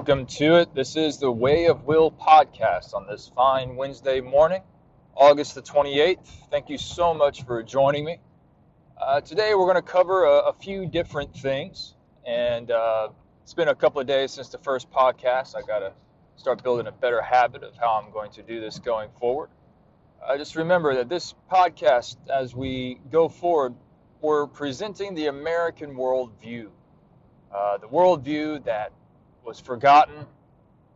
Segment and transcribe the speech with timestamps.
[0.00, 0.74] welcome to it.
[0.74, 4.62] This is the Way of Will podcast on this fine Wednesday morning,
[5.14, 6.26] August the 28th.
[6.50, 8.18] Thank you so much for joining me.
[8.98, 13.10] Uh, today we're going to cover a, a, few different things, and uh,
[13.42, 15.54] it's been a couple of days since the first podcast.
[15.54, 15.92] I got to
[16.36, 19.50] start building a better habit of how I'm going to do this going forward.
[20.26, 23.74] Uh, just remember that this podcast, as we go forward,
[24.22, 26.70] we're presenting the American worldview.
[27.54, 28.92] Uh, the worldview that
[29.50, 30.24] was forgotten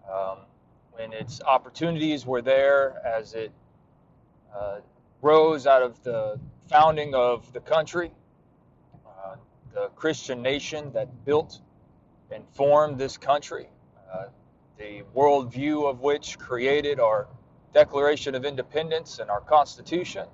[0.09, 0.39] um,
[0.93, 3.51] when its opportunities were there as it
[4.57, 4.77] uh,
[5.23, 8.13] rose out of the founding of the country,
[9.05, 9.35] uh,
[9.73, 11.59] the Christian nation that built
[12.31, 13.67] and formed this country,
[14.13, 14.27] uh,
[14.79, 17.27] the worldview of which created our
[17.73, 20.29] Declaration of Independence and our Constitution,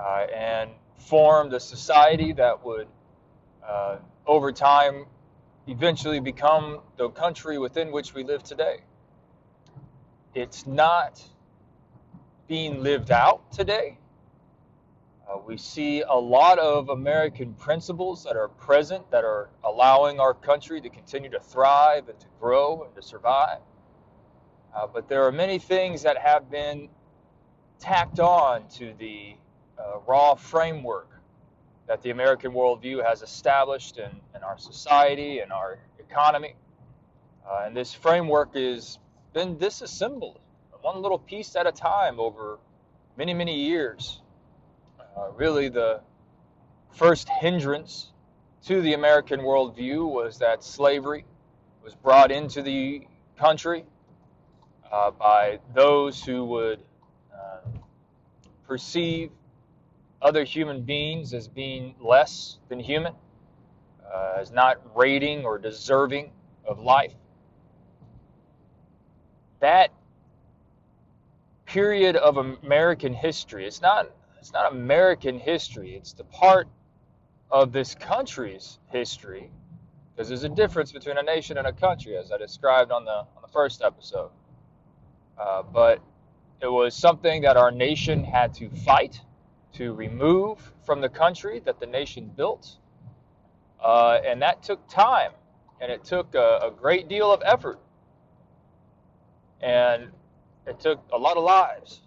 [0.00, 2.88] uh, and formed a society that would,
[3.64, 5.06] uh, over time,
[5.66, 8.80] eventually become the country within which we live today.
[10.34, 11.22] It's not
[12.48, 13.98] being lived out today.
[15.28, 20.34] Uh, we see a lot of American principles that are present that are allowing our
[20.34, 23.58] country to continue to thrive and to grow and to survive.
[24.74, 26.88] Uh, but there are many things that have been
[27.78, 29.34] tacked on to the
[29.78, 31.09] uh, raw framework
[31.90, 36.54] that the American worldview has established in, in our society and our economy.
[37.44, 39.00] Uh, and this framework has
[39.32, 40.38] been disassembled
[40.82, 42.60] one little piece at a time over
[43.18, 44.20] many, many years.
[45.16, 46.00] Uh, really, the
[46.92, 48.12] first hindrance
[48.66, 51.24] to the American worldview was that slavery
[51.82, 53.04] was brought into the
[53.36, 53.84] country
[54.92, 56.78] uh, by those who would
[57.34, 57.58] uh,
[58.68, 59.32] perceive
[60.22, 63.14] other human beings as being less than human,
[64.12, 66.30] uh, as not rating or deserving
[66.64, 67.14] of life.
[69.60, 69.90] That
[71.66, 76.66] period of American history, it's not it's not American history, it's the part
[77.50, 79.50] of this country's history,
[80.14, 83.10] because there's a difference between a nation and a country, as I described on the
[83.10, 84.30] on the first episode.
[85.38, 86.00] Uh, but
[86.60, 89.20] it was something that our nation had to fight
[89.74, 92.76] to remove from the country that the nation built.
[93.82, 95.32] Uh, and that took time
[95.80, 97.78] and it took a, a great deal of effort.
[99.60, 100.08] And
[100.66, 102.00] it took a lot of lives.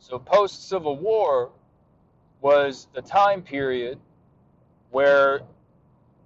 [0.00, 1.50] So, post Civil War
[2.40, 3.98] was the time period
[4.90, 5.40] where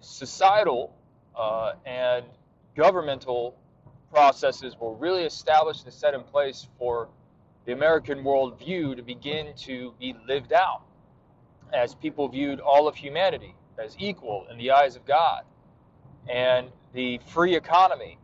[0.01, 0.95] societal
[1.37, 2.25] uh, and
[2.77, 3.57] governmental
[4.13, 7.09] processes were really established and set in place for
[7.65, 10.83] the American worldview to begin to be lived out
[11.73, 15.45] as people viewed all of humanity as equal in the eyes of God.
[16.29, 18.19] And the free economy,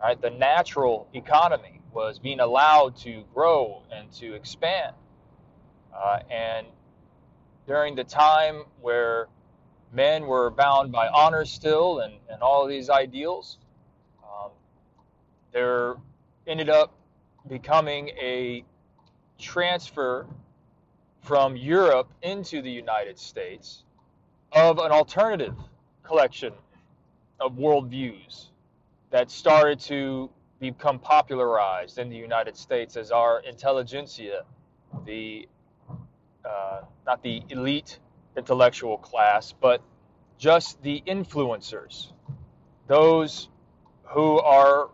[0.00, 4.94] right, the natural economy, was being allowed to grow and to expand.
[5.94, 6.66] Uh, and
[7.66, 9.28] during the time where
[9.92, 13.58] men were bound by honor still and, and all of these ideals,
[14.22, 14.50] um,
[15.52, 15.96] there
[16.46, 16.94] ended up
[17.48, 18.64] becoming a
[19.40, 20.26] transfer
[21.22, 23.84] from Europe into the United States
[24.52, 25.56] of an alternative
[26.02, 26.52] collection
[27.40, 28.46] of worldviews
[29.10, 30.30] that started to
[30.60, 34.44] become popularized in the United States as our intelligentsia,
[35.06, 35.48] the
[36.44, 37.98] uh, not the elite
[38.36, 39.82] intellectual class, but
[40.38, 42.12] just the influencers,
[42.86, 43.48] those
[44.04, 44.90] who are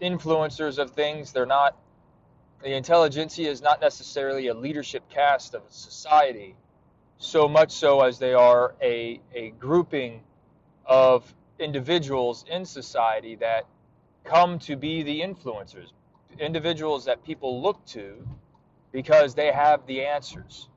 [0.00, 1.32] influencers of things.
[1.32, 1.76] They're not
[2.62, 6.54] the intelligentsia is not necessarily a leadership caste of society,
[7.18, 10.22] so much so as they are a, a grouping
[10.84, 13.66] of individuals in society that
[14.24, 15.92] come to be the influencers,
[16.38, 18.26] individuals that people look to
[18.92, 20.68] because they have the answers.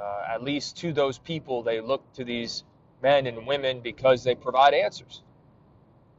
[0.00, 2.62] Uh, at least to those people, they look to these
[3.02, 5.22] men and women because they provide answers.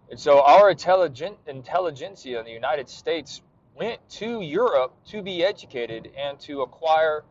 [0.09, 3.41] And so our intelligent intelligentsia in the United States
[3.79, 7.23] went to Europe to be educated and to acquire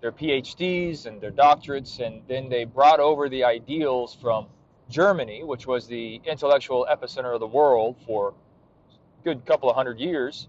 [0.00, 4.46] their PhDs and their doctorates, and then they brought over the ideals from
[4.88, 9.98] Germany, which was the intellectual epicenter of the world for a good couple of hundred
[9.98, 10.46] years.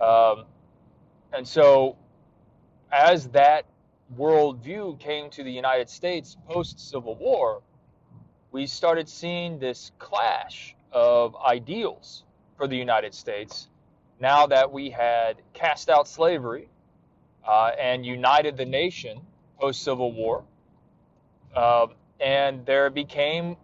[0.00, 0.44] Um,
[1.32, 1.96] and so,
[2.92, 3.64] as that
[4.18, 7.62] worldview came to the United States post Civil War,
[8.52, 12.24] we started seeing this clash of ideals
[12.58, 13.69] for the United States
[14.20, 16.68] now that we had cast out slavery
[17.46, 19.20] uh, and united the nation
[19.58, 20.44] post Civil War,
[21.54, 21.86] uh,
[22.20, 23.56] and there became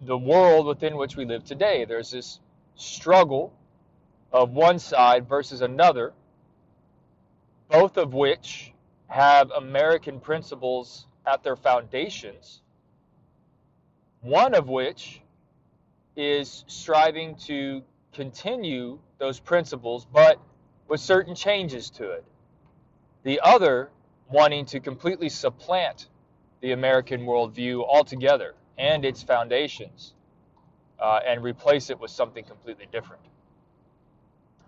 [0.00, 1.84] the world within which we live today.
[1.84, 2.40] There's this
[2.76, 3.52] struggle
[4.32, 6.12] of one side versus another,
[7.68, 8.72] both of which
[9.06, 12.60] have American principles at their foundations,
[14.20, 15.20] one of which
[16.16, 17.82] is striving to
[18.12, 20.38] continue those principles, but
[20.86, 22.24] with certain changes to it.
[23.22, 23.88] The other
[24.28, 26.08] wanting to completely supplant
[26.60, 30.12] the American worldview altogether and its foundations
[31.00, 33.22] uh, and replace it with something completely different.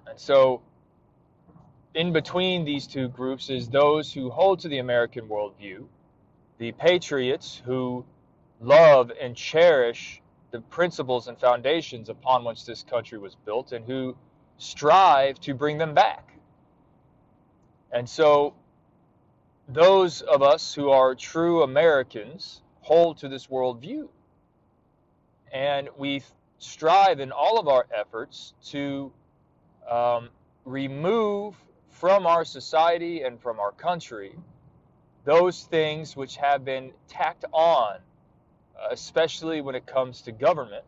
[0.07, 0.63] And so,
[1.95, 5.85] in between these two groups is those who hold to the American worldview,
[6.57, 8.07] the patriots who
[8.63, 14.17] love and cherish the principles and foundations upon which this country was built and who
[14.59, 16.33] strive to bring them back.
[17.93, 18.55] And so,
[19.69, 24.09] those of us who are true Americans hold to this worldview.
[25.53, 26.23] And we
[26.59, 29.13] strive in all of our efforts to
[29.91, 30.29] um,
[30.65, 31.57] remove
[31.91, 34.37] from our society and from our country
[35.25, 37.97] those things which have been tacked on,
[38.91, 40.85] especially when it comes to government,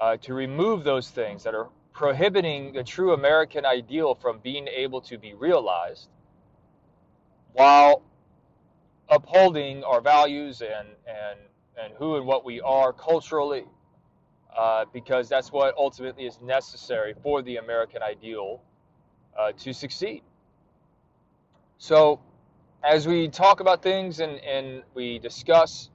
[0.00, 5.00] uh, to remove those things that are prohibiting the true American ideal from being able
[5.02, 6.08] to be realized
[7.52, 8.02] while
[9.08, 11.38] upholding our values and, and,
[11.82, 13.64] and who and what we are culturally,
[14.56, 18.62] uh, because that's what ultimately is necessary for the American ideal
[19.38, 20.22] uh, to succeed.
[21.78, 22.20] So,
[22.82, 25.90] as we talk about things and, and we discuss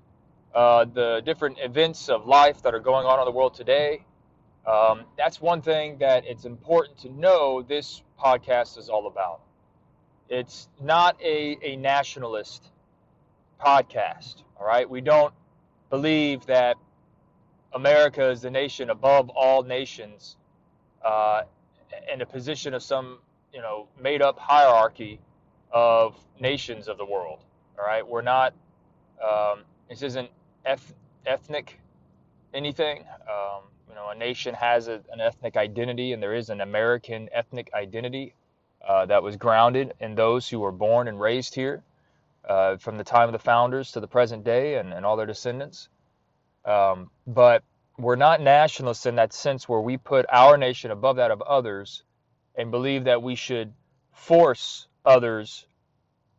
[0.53, 4.05] uh, the different events of life that are going on in the world today,
[4.67, 9.41] um, that's one thing that it's important to know this podcast is all about.
[10.29, 12.71] It's not a, a nationalist
[13.63, 14.89] podcast, all right?
[14.89, 15.33] We don't
[15.89, 16.77] believe that
[17.73, 20.37] America is the nation above all nations
[21.03, 21.43] uh,
[22.11, 23.19] in a position of some,
[23.53, 25.19] you know, made up hierarchy
[25.71, 27.39] of nations of the world,
[27.77, 28.07] all right?
[28.07, 28.53] We're not,
[29.23, 29.59] um,
[29.89, 30.29] this isn't
[30.65, 30.93] eth-
[31.25, 31.79] ethnic
[32.53, 33.03] anything.
[33.29, 33.63] Um,
[33.95, 37.69] you know, a nation has a, an ethnic identity, and there is an American ethnic
[37.73, 38.35] identity
[38.85, 41.81] uh, that was grounded in those who were born and raised here
[42.43, 45.25] uh, from the time of the founders to the present day and, and all their
[45.25, 45.87] descendants.
[46.65, 47.63] Um, but
[47.97, 52.03] we're not nationalists in that sense where we put our nation above that of others
[52.53, 53.71] and believe that we should
[54.11, 55.67] force others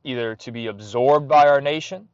[0.04, 2.06] either to be absorbed by our nation,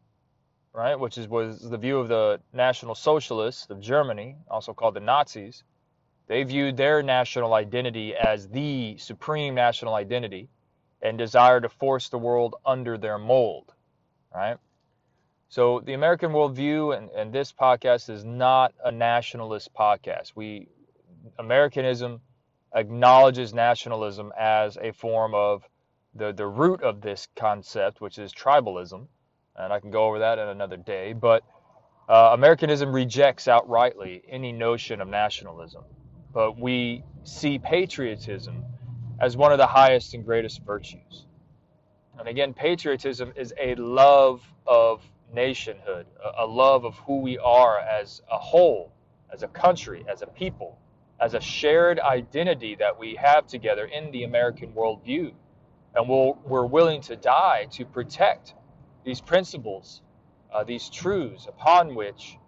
[0.73, 5.01] right, which is was the view of the National Socialists of Germany, also called the
[5.01, 5.65] Nazis,
[6.29, 10.49] they viewed their national identity as the supreme national identity
[11.03, 13.73] and desired to force the world under their mold,
[14.35, 14.57] right?
[15.49, 20.33] So the American worldview and, and this podcast is not a nationalist podcast.
[20.35, 20.69] We
[21.39, 22.21] Americanism
[22.75, 25.69] acknowledges nationalism as a form of
[26.15, 29.07] the, the root of this concept, which is tribalism.
[29.57, 31.13] And I can go over that in another day.
[31.13, 31.45] But
[32.09, 35.85] uh, Americanism rejects outrightly any notion of nationalism
[36.33, 38.65] but we see patriotism
[39.21, 41.27] as one of the highest and greatest virtues.
[42.19, 46.07] And again, patriotism is a love of nationhood,
[46.39, 48.93] a love of who we are as a whole,
[49.33, 50.79] as a country, as a people,
[51.21, 55.33] as a shared identity that we have together in the American worldview.
[55.95, 58.55] And we we are willing to die to protect
[59.05, 60.03] these principles,
[60.53, 62.39] uh, these truths upon which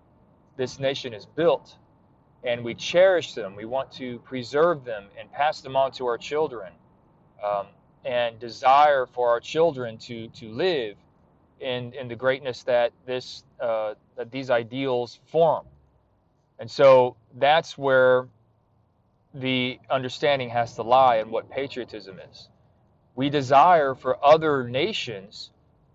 [0.57, 1.77] this nation is built
[2.45, 3.57] and we cherish them.
[3.57, 6.73] We want to preserve them and pass them on to our children,
[7.43, 7.67] um,
[8.05, 10.97] and desire for our children to to live
[11.61, 15.67] in in the greatness that this uh, that these ideals form.
[16.59, 18.29] And so that's where
[19.33, 22.49] the understanding has to lie in what patriotism is.
[23.17, 25.51] We desire for other nations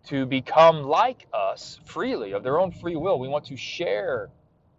[0.09, 3.19] to become like us freely of their own free will.
[3.19, 4.29] We want to share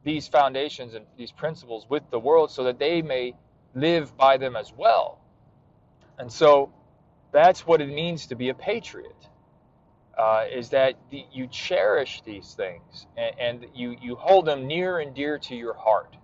[0.03, 3.35] these foundations and these principles with the world so that they may
[3.75, 5.21] live by them as well.
[6.19, 6.73] And so
[7.33, 9.15] that's what it means to be a patriot.
[10.19, 14.99] Uh, is that the, you cherish these things and, and, you, you hold them near
[14.99, 16.15] and dear to your heart.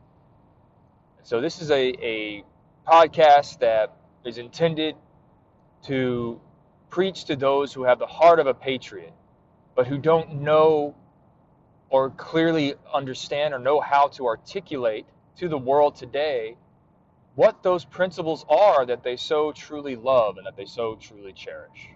[1.23, 2.45] So this is a, a
[2.87, 4.97] podcast that is intended
[5.85, 6.41] to
[6.97, 9.13] preach to those who have the heart of a patriot,
[9.75, 10.95] but who don't know
[11.91, 15.05] or clearly understand or know how to articulate
[15.37, 16.57] to the world today
[17.35, 21.91] what those principles are that they so truly love and that they so truly cherish.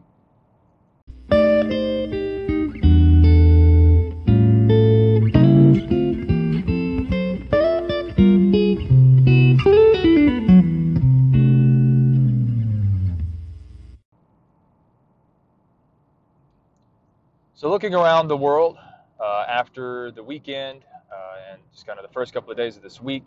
[17.80, 18.76] Looking around the world
[19.18, 22.82] uh, after the weekend uh, and just kind of the first couple of days of
[22.82, 23.24] this week,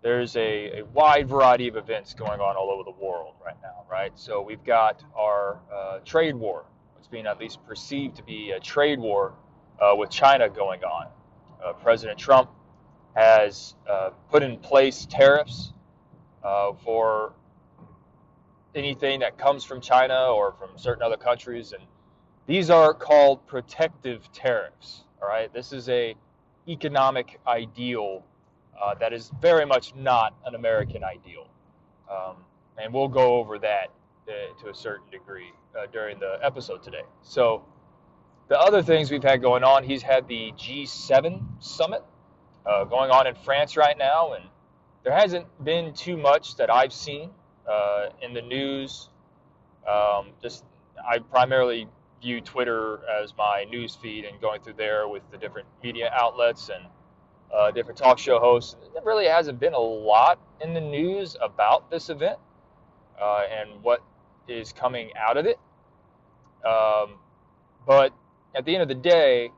[0.00, 3.84] there's a, a, wide variety of events going on all over the world right now,
[3.90, 4.12] right?
[4.14, 6.64] So, we've got our uh, trade war,
[6.94, 9.34] what's being at least perceived to be a trade war
[9.78, 11.08] uh, with China going on.
[11.62, 12.48] Uh, President Trump
[13.14, 15.74] has uh, put in place tariffs
[16.82, 17.34] for
[18.74, 21.82] anything that comes from China or from certain other countries, and
[22.46, 25.04] these are called protective tariffs.
[25.20, 26.14] All right, this is a
[26.68, 28.24] economic ideal
[28.80, 31.46] uh, that is very much not an American ideal,
[32.10, 32.36] um,
[32.78, 33.88] and we'll go over that
[34.28, 37.02] uh, to a certain degree uh, during the episode today.
[37.22, 37.64] So,
[38.48, 42.04] the other things we've had going on, he's had the G7 summit
[42.64, 44.44] uh, going on in France right now, and
[45.02, 47.30] there hasn't been too much that I've seen
[47.68, 49.08] uh, in the news.
[49.88, 50.64] Um, just
[51.08, 51.88] I primarily
[52.26, 56.70] view Twitter as my news feed and going through there with the different media outlets
[56.70, 56.84] and
[57.54, 58.74] uh, different talk show hosts.
[58.92, 62.40] There really hasn't been a lot in the news about this event
[63.22, 64.02] uh, and what
[64.48, 65.60] is coming out of it.
[66.66, 67.20] Um,
[67.86, 68.12] but
[68.56, 69.52] at the end of the day,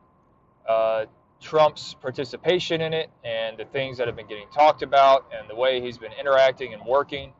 [0.68, 1.06] uh,
[1.40, 5.56] Trump's participation in it and the things that have been getting talked about and the
[5.56, 7.32] way he's been interacting and working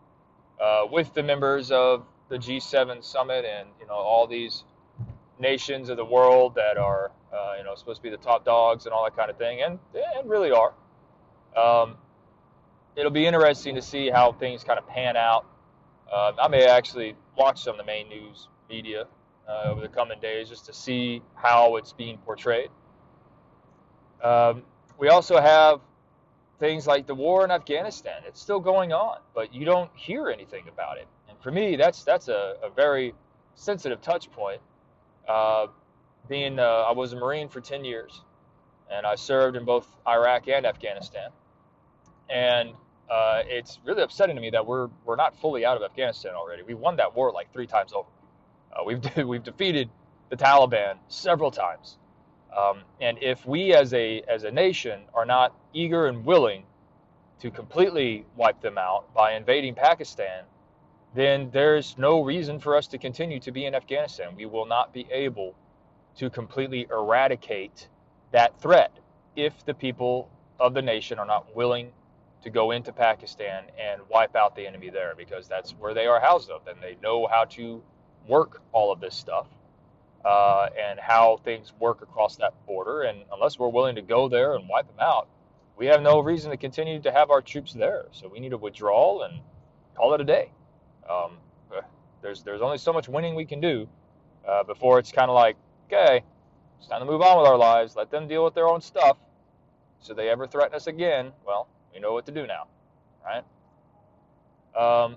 [0.59, 4.65] uh, with the members of the G7 summit and you know all these
[5.41, 8.87] nations of the world that are uh, you know supposed to be the top dogs
[8.87, 9.79] and all that kind of thing, and
[10.17, 10.75] and really are.
[11.57, 11.97] Um,
[12.97, 15.47] it'll be interesting to see how things kind of pan out.
[16.13, 19.07] Uh, I may actually watch some of the main news media
[19.49, 22.71] uh, over the coming days just to see how it's being portrayed.
[24.23, 24.63] Um,
[24.99, 25.81] we also have
[26.59, 28.23] things like the war in Afghanistan.
[28.27, 31.07] It's still going on, but you don't hear anything about it.
[31.29, 33.15] And for me, that's that's a, a very
[33.55, 34.61] sensitive touch point
[35.29, 35.67] uh,
[36.29, 38.23] being uh, I was a Marine for 10 years,
[38.91, 41.31] and I served in both Iraq and Afghanistan.
[42.29, 42.71] And
[43.11, 46.63] uh, it's really upsetting to me that we're we're not fully out of Afghanistan already.
[46.63, 48.09] We won that war like three times over.
[48.73, 49.89] Uh, we've we've defeated
[50.31, 51.97] the Taliban several times.
[52.57, 56.65] Um, and if we as a as a nation are not eager and willing
[57.41, 60.45] to completely wipe them out by invading Pakistan,
[61.15, 64.35] then there's no reason for us to continue to be in Afghanistan.
[64.37, 65.55] We will not be able
[66.17, 67.89] to completely eradicate
[68.33, 68.93] that threat
[69.37, 70.29] if the people
[70.61, 71.93] of the nation are not willing
[72.43, 76.21] to go into Pakistan and wipe out the enemy there because that's where they are
[76.21, 77.83] housed up and they know how to
[78.27, 79.47] work all of this stuff
[80.25, 83.03] uh, and how things work across that border.
[83.03, 85.29] And unless we're willing to go there and wipe them out,
[85.77, 88.07] we have no reason to continue to have our troops there.
[88.13, 89.41] So we need a withdrawal and
[89.97, 90.51] call it a day.
[91.09, 91.39] Um,
[91.75, 91.81] uh,
[92.23, 93.89] there's there's only so much winning we can do
[94.47, 96.23] uh, before it's kind of like, okay,
[96.79, 97.97] it's time to move on with our lives.
[97.97, 99.17] Let them deal with their own stuff.
[100.01, 102.69] So they ever threaten us again, well, we know what to do now,
[103.25, 103.45] right?
[104.77, 105.17] Um,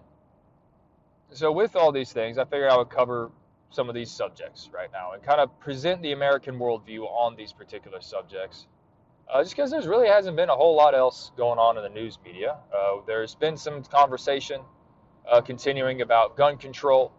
[1.32, 3.32] so with all these things, I figured I would cover
[3.70, 7.54] some of these subjects right now and kind of present the American worldview on these
[7.54, 8.68] particular subjects.
[9.32, 11.90] Uh, just because there really hasn't been a whole lot else going on in the
[11.90, 12.58] news media.
[12.76, 14.62] Uh, there's been some conversation
[15.30, 17.12] uh, continuing about gun control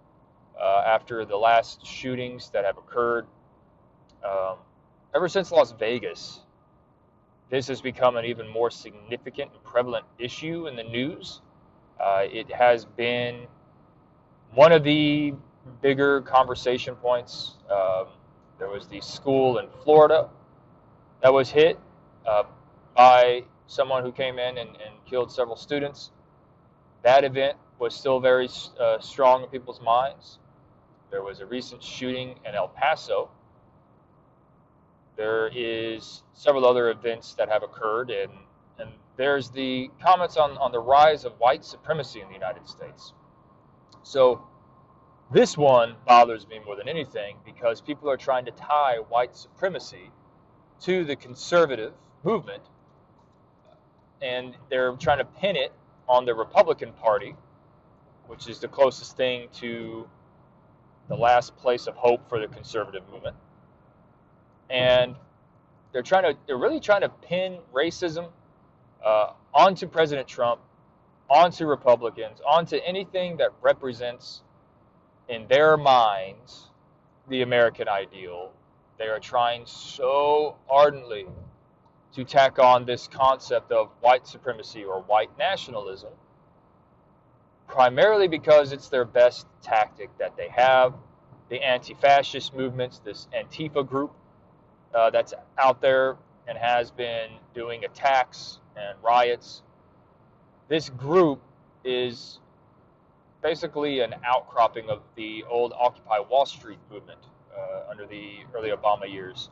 [0.61, 3.26] uh, after the last shootings that have occurred.
[4.25, 4.56] Um,
[5.14, 6.40] ever since Las Vegas,
[7.50, 11.42] this has become an even more significant and prevalent issue in the news.
[12.00, 13.47] Uh, it has been
[14.54, 15.35] one of the
[15.80, 17.56] bigger conversation points.
[17.71, 18.06] Um,
[18.59, 20.28] there was the school in Florida
[21.23, 21.78] that was hit
[22.26, 22.44] uh,
[22.97, 26.11] by someone who came in and, and, killed several students.
[27.02, 28.48] That event was still very
[28.78, 30.38] uh, strong in people's minds.
[31.10, 33.28] There was a recent shooting in El Paso.
[35.16, 38.30] There is several other events that have occurred, and,
[38.78, 43.14] and there's the comments on, on the rise of white supremacy in the United States.
[44.04, 44.46] So
[45.32, 50.12] this one bothers me more than anything because people are trying to tie white supremacy
[50.82, 52.62] to the conservative movement,
[54.22, 55.72] and they're trying to pin it
[56.08, 57.34] on the Republican Party
[58.32, 60.08] which is the closest thing to
[61.08, 63.36] the last place of hope for the conservative movement.
[64.70, 65.14] And
[65.92, 68.30] they're trying to, they're really trying to pin racism
[69.04, 70.62] uh, onto President Trump,
[71.28, 74.40] onto Republicans, onto anything that represents,
[75.28, 76.70] in their minds,
[77.28, 78.50] the American ideal.
[78.98, 81.26] They are trying so ardently
[82.14, 86.12] to tack on this concept of white supremacy or white nationalism
[87.69, 90.95] primarily because it's their best tactic that they have.
[91.52, 94.11] the anti-fascist movements, this Antifa group
[94.95, 96.16] uh, that's out there
[96.49, 99.62] and has been doing attacks and riots.
[100.69, 101.42] This group
[101.85, 102.40] is
[103.42, 107.21] basically an outcropping of the old Occupy Wall Street movement
[107.54, 109.50] uh, under the early Obama years.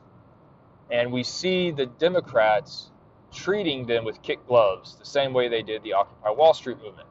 [0.90, 2.90] And we see the Democrats
[3.30, 7.08] treating them with kick gloves the same way they did the Occupy Wall Street movement.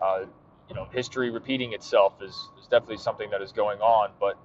[0.00, 0.24] Uh,
[0.68, 4.38] you know, history repeating itself is, is definitely something that is going on, but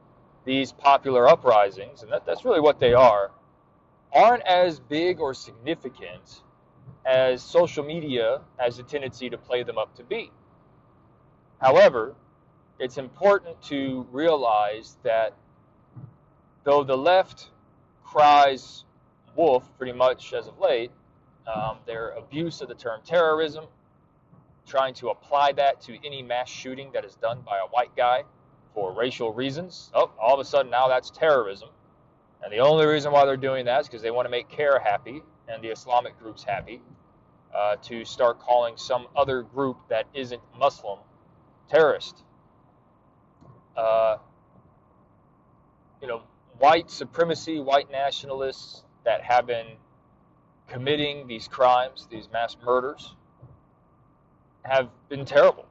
[0.46, 3.32] these popular uprisings, and that, that's really what they are,
[4.14, 6.42] aren't as big or significant
[7.06, 10.32] as social media has a tendency to play them up to be.
[11.62, 12.16] However,
[12.80, 15.34] it's important to realize that
[16.64, 17.50] though the left
[18.04, 18.86] cries
[19.36, 20.92] wolf pretty much as of late,
[21.54, 23.66] um, their abuse of the term terrorism,
[24.70, 28.24] trying to apply that to any mass shooting that is done by a white guy
[28.74, 29.92] for racial reasons.
[29.94, 31.70] Oh, all of a sudden now that's terrorism.
[32.44, 34.80] And the only reason why they're doing that is because they want to make CAIR
[34.80, 36.82] happy and the Islamic groups happy
[37.54, 41.00] uh, to start calling some other group that isn't Muslim
[41.70, 42.24] terrorist.
[43.76, 44.18] Uh,
[46.02, 46.22] you know,
[46.60, 49.66] white supremacy, white nationalists that have been
[50.68, 53.16] committing these crimes, these mass murders,
[54.64, 55.66] have been terrible.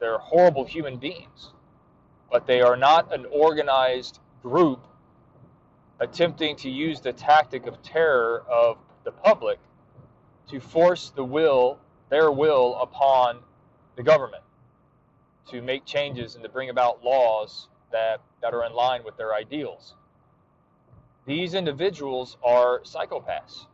[0.00, 1.52] They're horrible human beings,
[2.30, 4.80] but they are not an organized group
[6.00, 9.58] attempting to use the tactic of terror of the public
[10.48, 13.40] to force the will, their will, upon
[13.96, 14.42] the government
[15.50, 19.34] to make changes and to bring about laws that, that are in line with their
[19.34, 19.94] ideals.
[21.26, 23.66] These individuals are psychopaths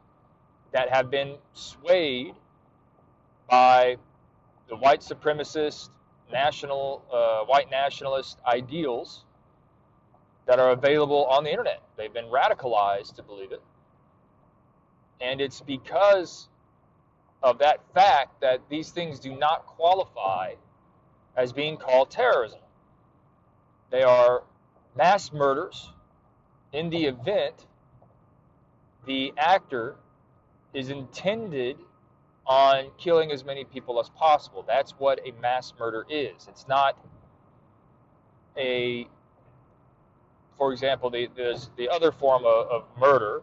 [0.72, 2.34] that have been swayed
[3.48, 3.96] by
[4.68, 5.90] the white supremacist,
[6.32, 9.24] national, uh, white nationalist ideals
[10.46, 11.82] that are available on the internet.
[11.96, 13.62] They've been radicalized to believe it.
[15.20, 16.48] And it's because
[17.42, 20.54] of that fact that these things do not qualify
[21.36, 22.60] as being called terrorism.
[23.90, 24.42] They are
[24.96, 25.90] mass murders
[26.72, 27.66] in the event
[29.06, 29.96] the actor
[30.72, 31.76] is intended
[32.46, 34.64] on killing as many people as possible.
[34.66, 36.46] That's what a mass murder is.
[36.48, 36.98] It's not
[38.56, 39.08] a,
[40.58, 43.42] for example, the, there's the other form of, of murder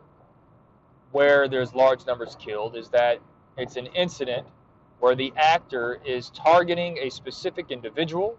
[1.12, 3.20] where there's large numbers killed is that
[3.58, 4.48] it's an incident
[5.00, 8.38] where the actor is targeting a specific individual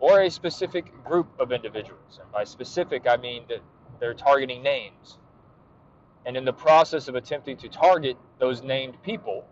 [0.00, 2.18] or a specific group of individuals.
[2.20, 3.60] And by specific, I mean that
[4.00, 5.18] they're targeting names.
[6.26, 9.44] And in the process of attempting to target those named people,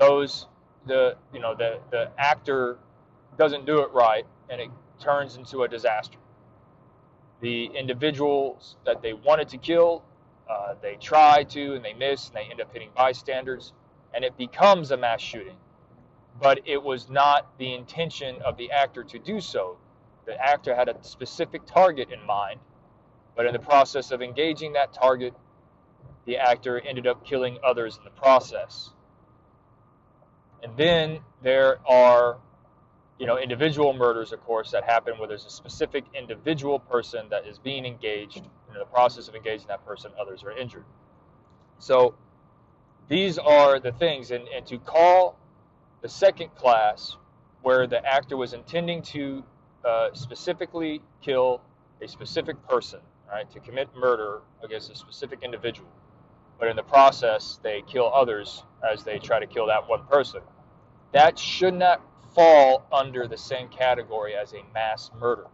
[0.00, 0.46] those
[0.86, 2.78] the you know the the actor
[3.38, 6.18] doesn't do it right and it turns into a disaster.
[7.40, 10.02] The individuals that they wanted to kill,
[10.48, 13.72] uh, they try to and they miss and they end up hitting bystanders
[14.12, 15.56] and it becomes a mass shooting.
[16.40, 19.76] But it was not the intention of the actor to do so.
[20.26, 22.60] The actor had a specific target in mind,
[23.36, 25.34] but in the process of engaging that target,
[26.24, 28.90] the actor ended up killing others in the process.
[30.62, 32.38] And then there are,
[33.18, 37.46] you know, individual murders, of course, that happen where there's a specific individual person that
[37.46, 38.38] is being engaged.
[38.38, 40.84] And in the process of engaging that person, others are injured.
[41.78, 42.14] So
[43.08, 45.38] these are the things, and, and to call
[46.02, 47.16] the second class,
[47.62, 49.44] where the actor was intending to
[49.84, 51.60] uh, specifically kill
[52.00, 55.88] a specific person, right, to commit murder against a specific individual,
[56.60, 60.42] but in the process they kill others as they try to kill that one person.
[61.12, 62.02] That should not
[62.34, 65.46] fall under the same category as a mass murder.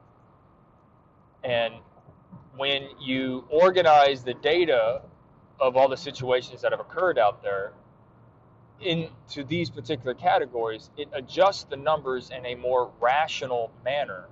[1.42, 1.74] And
[2.56, 5.02] when you organize the data
[5.60, 7.72] of all the situations that have occurred out there
[8.80, 14.26] into these particular categories, it adjusts the numbers in a more rational manner.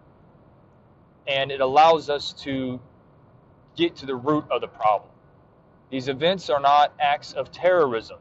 [1.26, 2.80] And it allows us to
[3.76, 5.13] get to the root of the problem.
[5.90, 8.18] These events are not acts of terrorism.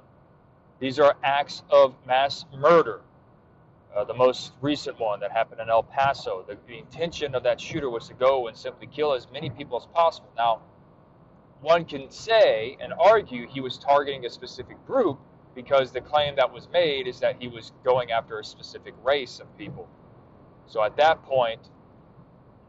[0.80, 3.02] These are acts of mass murder.
[3.96, 7.62] Uh, the most recent one that happened in El Paso, the, the intention of that
[7.62, 10.30] shooter was to go and simply kill as many people as possible.
[10.36, 10.62] Now,
[11.62, 15.20] one can say and argue he was targeting a specific group
[15.56, 19.40] because the claim that was made is that he was going after a specific race
[19.40, 19.88] of people.
[20.66, 21.70] So at that point,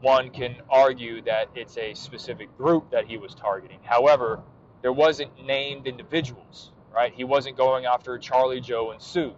[0.01, 3.79] one can argue that it's a specific group that he was targeting.
[3.83, 4.41] However,
[4.85, 7.11] there wasn't named individuals, right?
[7.11, 9.33] He wasn't going after Charlie, Joe, and Sue.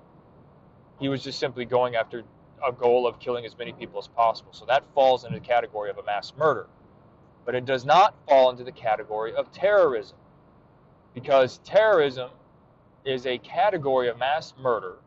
[1.00, 2.24] He was just simply going after
[2.68, 4.52] a goal of killing as many people as possible.
[4.52, 6.68] So that falls into the category of a mass murder.
[7.46, 10.18] But it does not fall into the category of terrorism
[11.14, 12.30] because terrorism
[13.06, 14.98] is a category of mass murder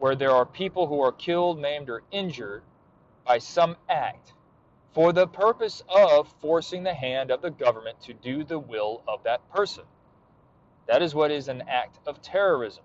[0.00, 2.64] where there are people who are killed, maimed, or injured
[3.24, 4.32] by some act
[4.92, 9.22] for the purpose of forcing the hand of the government to do the will of
[9.24, 9.84] that person.
[10.86, 12.82] That is what is an act of terrorism.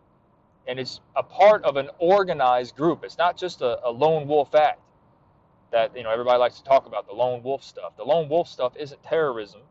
[0.67, 3.03] And it's a part of an organized group.
[3.03, 4.79] It's not just a, a lone wolf act
[5.71, 7.97] that you know everybody likes to talk about the lone wolf stuff.
[7.97, 9.61] The lone wolf stuff isn't terrorism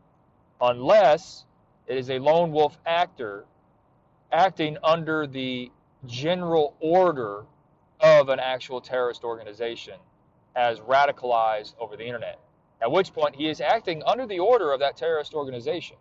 [0.61, 1.45] unless
[1.87, 3.45] it is a lone wolf actor
[4.31, 5.71] acting under the
[6.05, 7.45] general order
[7.99, 9.95] of an actual terrorist organization
[10.55, 12.39] as radicalized over the internet.
[12.81, 15.97] At which point he is acting under the order of that terrorist organization.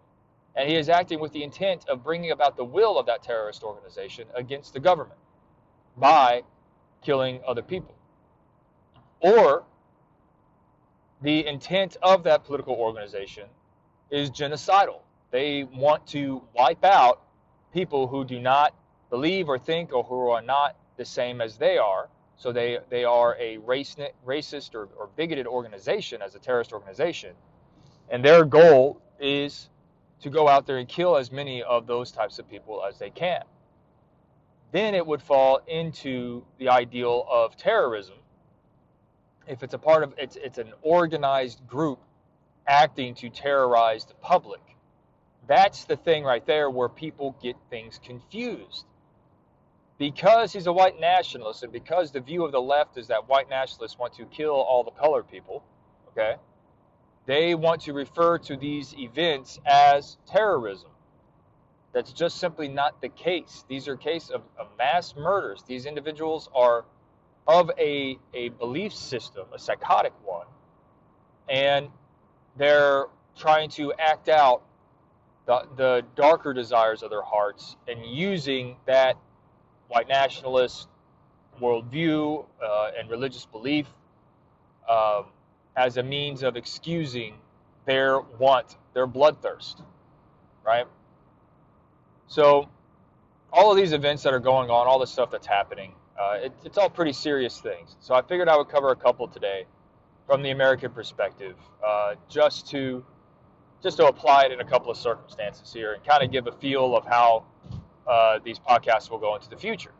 [0.56, 3.62] And he is acting with the intent of bringing about the will of that terrorist
[3.62, 5.18] organization against the government
[5.96, 6.42] by
[7.02, 7.94] killing other people.
[9.20, 9.64] Or
[11.22, 13.48] the intent of that political organization
[14.10, 15.00] is genocidal.
[15.30, 17.22] They want to wipe out
[17.72, 18.74] people who do not
[19.10, 22.08] believe or think or who are not the same as they are.
[22.36, 27.34] So they, they are a race, racist or, or bigoted organization as a terrorist organization.
[28.10, 29.68] And their goal is
[30.20, 33.10] to go out there and kill as many of those types of people as they
[33.10, 33.42] can.
[34.72, 38.16] Then it would fall into the ideal of terrorism.
[39.46, 42.00] If it's a part of it's it's an organized group
[42.66, 44.60] acting to terrorize the public.
[45.46, 48.86] That's the thing right there where people get things confused.
[49.98, 53.48] Because he's a white nationalist and because the view of the left is that white
[53.48, 55.62] nationalists want to kill all the colored people,
[56.08, 56.36] okay?
[57.26, 60.90] They want to refer to these events as terrorism.
[61.92, 63.64] That's just simply not the case.
[63.68, 65.62] These are cases of, of mass murders.
[65.66, 66.84] These individuals are
[67.46, 70.46] of a, a belief system, a psychotic one,
[71.48, 71.88] and
[72.56, 74.62] they're trying to act out
[75.46, 79.16] the, the darker desires of their hearts and using that
[79.88, 80.88] white nationalist
[81.60, 83.86] worldview uh, and religious belief
[84.88, 85.26] um,
[85.76, 87.34] as a means of excusing
[87.86, 89.82] their want, their bloodthirst,
[90.64, 90.86] right?
[92.26, 92.68] So,
[93.52, 96.52] all of these events that are going on, all the stuff that's happening, uh, it,
[96.64, 97.96] it's all pretty serious things.
[98.00, 99.66] So, I figured I would cover a couple today
[100.26, 103.04] from the American perspective, uh, just to
[103.82, 106.52] just to apply it in a couple of circumstances here and kind of give a
[106.52, 107.44] feel of how
[108.06, 109.92] uh, these podcasts will go into the future.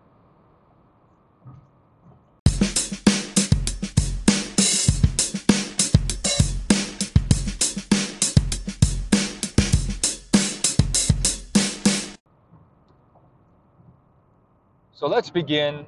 [15.04, 15.84] So let's begin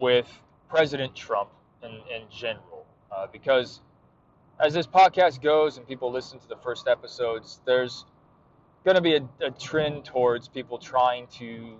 [0.00, 0.26] with
[0.68, 1.50] President Trump
[1.84, 3.80] in, in general, uh, because
[4.58, 8.06] as this podcast goes and people listen to the first episodes, there's
[8.86, 11.74] going to be a, a, trend towards people trying to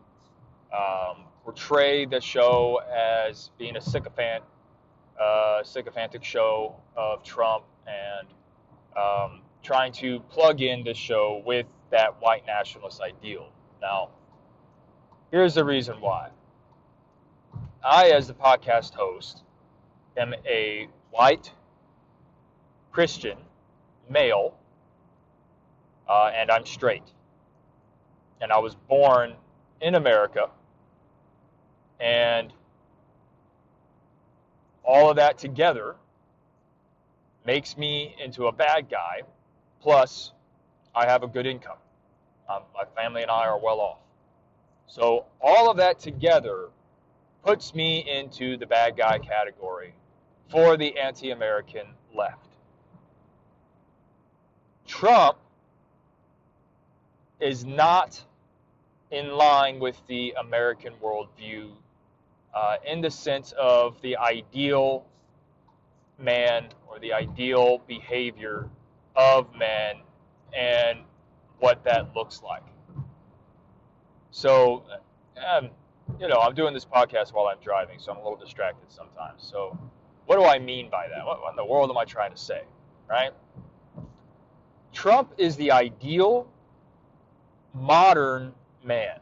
[0.77, 4.43] um, portray the show as being a sycophant,
[5.21, 8.27] uh, sycophantic show of Trump, and
[9.01, 13.51] um, trying to plug in the show with that white nationalist ideal.
[13.81, 14.09] Now,
[15.31, 16.31] here's the reason why.
[17.85, 19.45] I, as the podcast host,
[20.17, 21.53] am a white
[22.91, 23.39] Christian
[24.11, 24.59] male,
[26.09, 27.03] uh, and I'm straight.
[28.41, 29.35] And I was born
[29.81, 30.51] in America,
[32.01, 32.53] and
[34.85, 35.97] all of that together
[37.45, 39.23] makes me into a bad guy.
[39.81, 40.33] Plus,
[40.95, 41.79] I have a good income.
[42.49, 43.99] Um, my family and I are well off.
[44.87, 46.69] So, all of that together
[47.45, 49.95] puts me into the bad guy category
[50.51, 52.47] for the anti American left.
[54.87, 55.39] Trump
[57.41, 58.23] is not
[59.11, 61.71] in line with the American worldview
[62.55, 65.05] uh, in the sense of the ideal
[66.19, 68.69] man or the ideal behavior
[69.15, 69.97] of man
[70.57, 71.01] and
[71.59, 72.63] what that looks like.
[74.31, 74.85] So,
[75.47, 75.71] um,
[76.21, 79.43] you know, I'm doing this podcast while I'm driving, so I'm a little distracted sometimes.
[79.43, 79.79] So,
[80.27, 81.25] what do I mean by that?
[81.25, 82.63] What, what in the world am I trying to say?
[83.09, 83.31] Right?
[84.93, 86.49] Trump is the ideal
[87.81, 88.53] modern
[88.85, 89.19] man.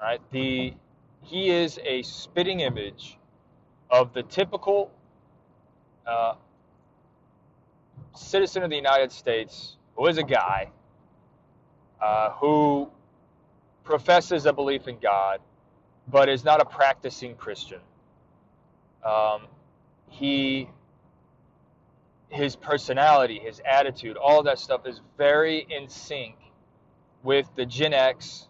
[0.00, 0.20] Right?
[0.30, 0.74] The
[1.22, 3.18] he is a spitting image
[3.90, 4.92] of the typical
[6.06, 6.34] uh,
[8.14, 10.70] citizen of the United States who is a guy
[12.00, 12.88] uh, who
[13.82, 15.40] professes a belief in God,
[16.08, 17.80] but is not a practicing Christian.
[19.04, 19.46] Um,
[20.08, 20.68] he,
[22.28, 26.34] his personality, his attitude, all that stuff is very in sync
[27.26, 28.46] with the Gen X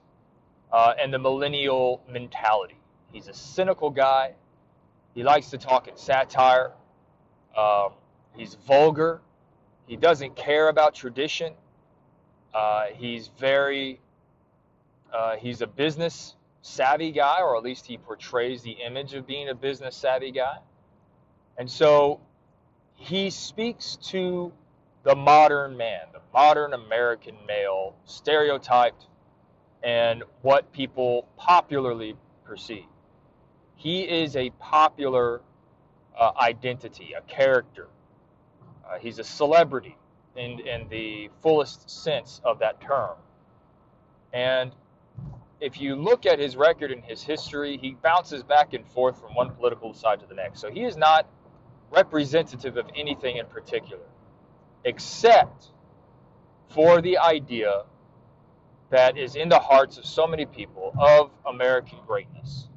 [0.70, 2.76] uh, and the millennial mentality.
[3.10, 4.34] He's a cynical guy.
[5.14, 6.72] He likes to talk in satire.
[7.56, 7.92] Um,
[8.36, 9.22] he's vulgar.
[9.86, 11.54] He doesn't care about tradition.
[12.52, 13.98] Uh, he's very,
[15.10, 19.48] uh, he's a business savvy guy, or at least he portrays the image of being
[19.48, 20.58] a business savvy guy.
[21.56, 22.20] And so
[22.94, 24.52] he speaks to
[25.06, 29.06] the modern man, the modern American male, stereotyped
[29.84, 32.86] and what people popularly perceive.
[33.76, 35.42] He is a popular
[36.18, 37.86] uh, identity, a character.
[38.84, 39.96] Uh, he's a celebrity
[40.34, 43.14] in, in the fullest sense of that term.
[44.32, 44.72] And
[45.60, 49.36] if you look at his record and his history, he bounces back and forth from
[49.36, 50.60] one political side to the next.
[50.60, 51.28] So he is not
[51.92, 54.02] representative of anything in particular,
[54.86, 55.72] except
[56.68, 57.82] for the idea
[58.90, 62.68] that is in the hearts of so many people of American greatness.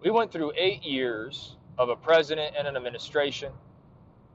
[0.00, 3.52] We went through eight years of a president and an administration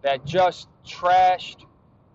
[0.03, 1.65] that just trashed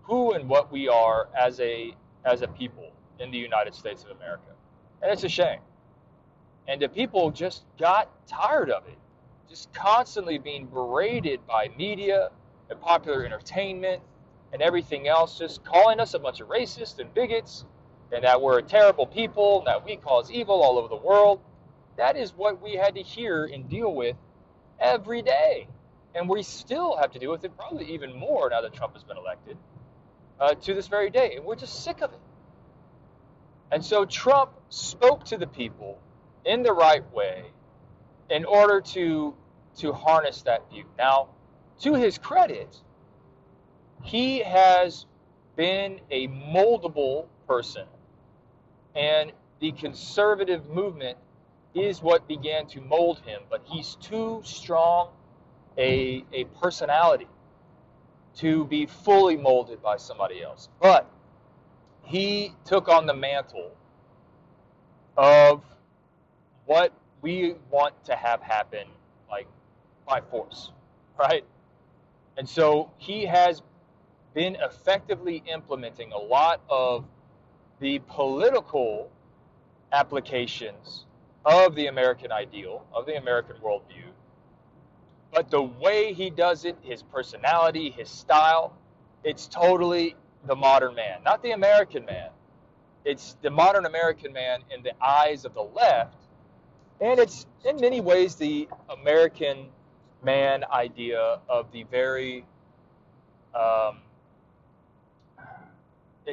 [0.03, 4.11] who and what we are as a as a people in the United States of
[4.11, 4.53] America.
[5.01, 5.59] And it's a shame.
[6.67, 8.97] And the people just got tired of it.
[9.49, 12.29] Just constantly being berated by media
[12.69, 14.01] and popular entertainment
[14.53, 17.65] and everything else, just calling us a bunch of racists and bigots
[18.11, 21.41] and that we're a terrible people and that we cause evil all over the world.
[21.97, 24.15] That is what we had to hear and deal with
[24.79, 25.67] every day.
[26.15, 29.03] And we still have to deal with it probably even more now that Trump has
[29.03, 29.57] been elected
[30.39, 31.35] uh, to this very day.
[31.35, 32.19] And we're just sick of it.
[33.71, 35.99] And so Trump spoke to the people
[36.45, 37.43] in the right way
[38.29, 39.35] in order to
[39.77, 40.85] to harness that view.
[40.97, 41.29] Now,
[41.81, 42.75] to his credit,
[44.03, 45.05] he has
[45.55, 47.85] been a moldable person.
[48.95, 51.17] And the conservative movement
[51.75, 55.09] is what began to mold him, but he's too strong
[55.77, 57.27] a, a personality
[58.35, 60.69] to be fully molded by somebody else.
[60.81, 61.09] But
[62.03, 63.71] he took on the mantle
[65.17, 65.63] of
[66.65, 68.87] what we want to have happen
[69.29, 69.47] like
[70.07, 70.71] by force,
[71.19, 71.43] right?
[72.37, 73.61] And so he has
[74.33, 77.05] been effectively implementing a lot of
[77.79, 79.09] the political
[79.91, 81.05] applications
[81.45, 84.09] of the American ideal, of the American worldview.
[85.33, 88.75] But the way he does it, his personality, his style,
[89.23, 90.15] it's totally
[90.45, 92.29] the modern man, not the American man.
[93.05, 96.15] It's the modern American man in the eyes of the left
[97.01, 99.67] and it's in many ways the American
[100.23, 102.45] man idea of the very.
[103.55, 103.99] Um,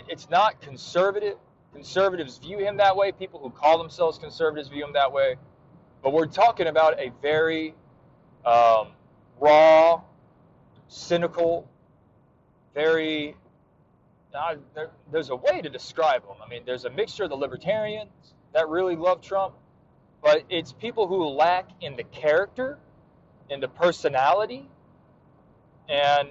[0.09, 1.37] it's not conservative.
[1.73, 3.13] Conservatives view him that way.
[3.13, 5.37] People who call themselves conservatives view him that way.
[6.03, 7.75] But we're talking about a very
[8.45, 8.89] um,
[9.41, 10.01] raw,
[10.89, 11.69] cynical,
[12.75, 13.37] very.
[14.35, 16.37] Uh, there, there's a way to describe him.
[16.45, 18.11] I mean, there's a mixture of the libertarians
[18.53, 19.55] that really love Trump
[20.27, 22.79] but it's people who lack in the character,
[23.49, 24.69] in the personality,
[25.89, 26.31] and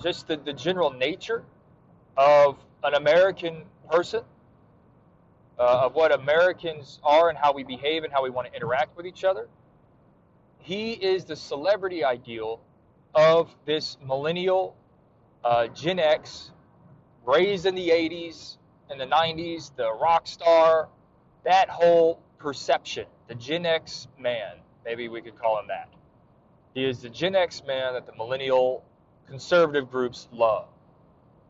[0.00, 1.42] just the, the general nature
[2.16, 4.22] of an American person,
[5.58, 8.96] uh, of what Americans are and how we behave and how we want to interact
[8.96, 9.48] with each other.
[10.58, 12.60] He is the celebrity ideal
[13.14, 14.76] of this millennial
[15.44, 16.50] uh, Gen X,
[17.24, 18.56] raised in the 80s
[18.90, 20.88] and the 90s, the rock star,
[21.44, 25.88] that whole perception, the Gen X man, maybe we could call him that.
[26.74, 28.84] He is the Gen X man that the millennial
[29.28, 30.66] conservative groups love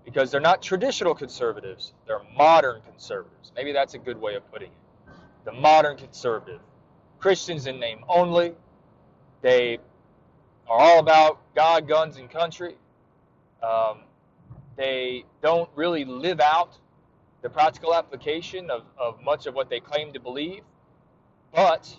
[0.06, 3.52] because they're not traditional conservatives, they're modern conservatives.
[3.56, 5.12] Maybe that's a good way of putting it.
[5.44, 6.60] The modern conservative.
[7.18, 8.54] Christians in name only.
[9.42, 9.78] They
[10.68, 12.76] are all about God, guns, and country.
[13.62, 13.98] Um,
[14.76, 16.78] they don't really live out
[17.42, 20.62] the practical application of, of much of what they claim to believe.
[21.52, 21.96] But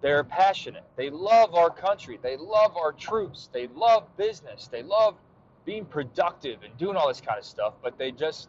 [0.00, 0.84] they're passionate.
[0.96, 2.18] They love our country.
[2.22, 3.50] They love our troops.
[3.52, 4.68] They love business.
[4.68, 5.16] They love
[5.64, 8.48] being productive and doing all this kind of stuff, but they just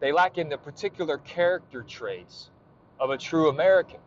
[0.00, 2.50] they lack in the particular character traits
[3.00, 4.00] of a true American.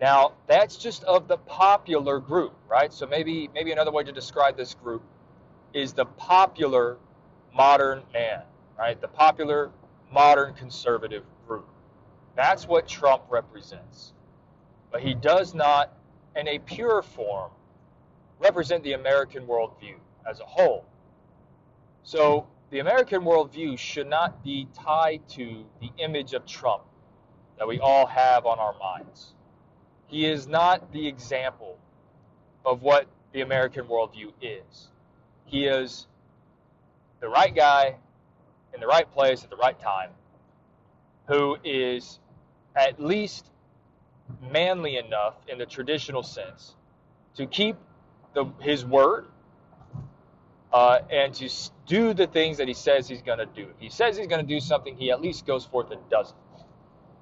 [0.00, 2.92] Now, that's just of the popular group, right?
[2.92, 5.02] So maybe maybe another way to describe this group
[5.74, 6.98] is the popular
[7.54, 8.42] modern man,
[8.78, 9.00] right?
[9.00, 9.70] The popular
[10.12, 11.68] modern conservative group.
[12.36, 14.12] That's what Trump represents
[14.90, 15.92] but he does not,
[16.36, 17.50] in a pure form,
[18.38, 19.96] represent the American worldview
[20.28, 20.86] as a whole.
[22.06, 26.84] So the American worldview should not be tied to the image of Trump
[27.58, 29.34] that we all have on our minds.
[30.06, 31.76] He is not the example
[32.64, 34.90] of what the American worldview is.
[35.46, 36.06] He is
[37.18, 37.96] the right guy
[38.72, 40.10] in the right place at the right time
[41.26, 42.20] who is
[42.76, 43.50] at least
[44.52, 46.76] manly enough in the traditional sense
[47.34, 47.74] to keep
[48.34, 49.26] the, his word
[50.76, 51.48] uh, and to
[51.86, 53.62] do the things that he says he's going to do.
[53.62, 56.32] If he says he's going to do something, he at least goes forth and does
[56.32, 56.64] it.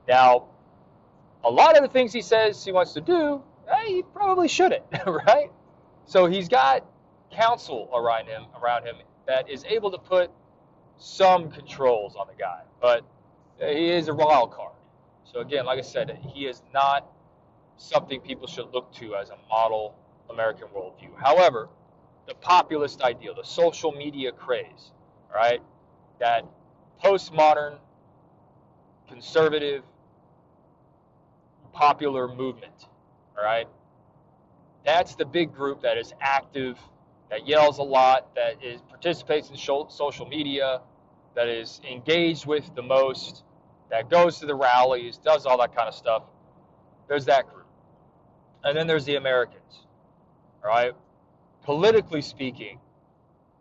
[0.08, 0.46] Now,
[1.44, 4.82] a lot of the things he says he wants to do, eh, he probably shouldn't,
[5.06, 5.52] right?
[6.04, 6.84] So he's got
[7.30, 8.96] counsel around him, around him
[9.28, 10.32] that is able to put
[10.98, 13.04] some controls on the guy, but
[13.60, 14.74] he is a wild card.
[15.32, 17.06] So again, like I said, he is not
[17.76, 19.94] something people should look to as a model
[20.28, 21.16] American worldview.
[21.16, 21.68] However,
[22.26, 24.92] the populist ideal, the social media craze,
[25.34, 25.60] right?
[26.20, 26.44] That
[27.02, 27.76] postmodern,
[29.08, 29.82] conservative,
[31.72, 32.88] popular movement,
[33.36, 33.66] all right?
[34.84, 36.78] That's the big group that is active,
[37.30, 40.80] that yells a lot, that is participates in social media,
[41.34, 43.42] that is engaged with the most,
[43.90, 46.22] that goes to the rallies, does all that kind of stuff.
[47.08, 47.66] There's that group.
[48.62, 49.86] And then there's the Americans,
[50.62, 50.92] all right?
[51.64, 52.78] Politically speaking,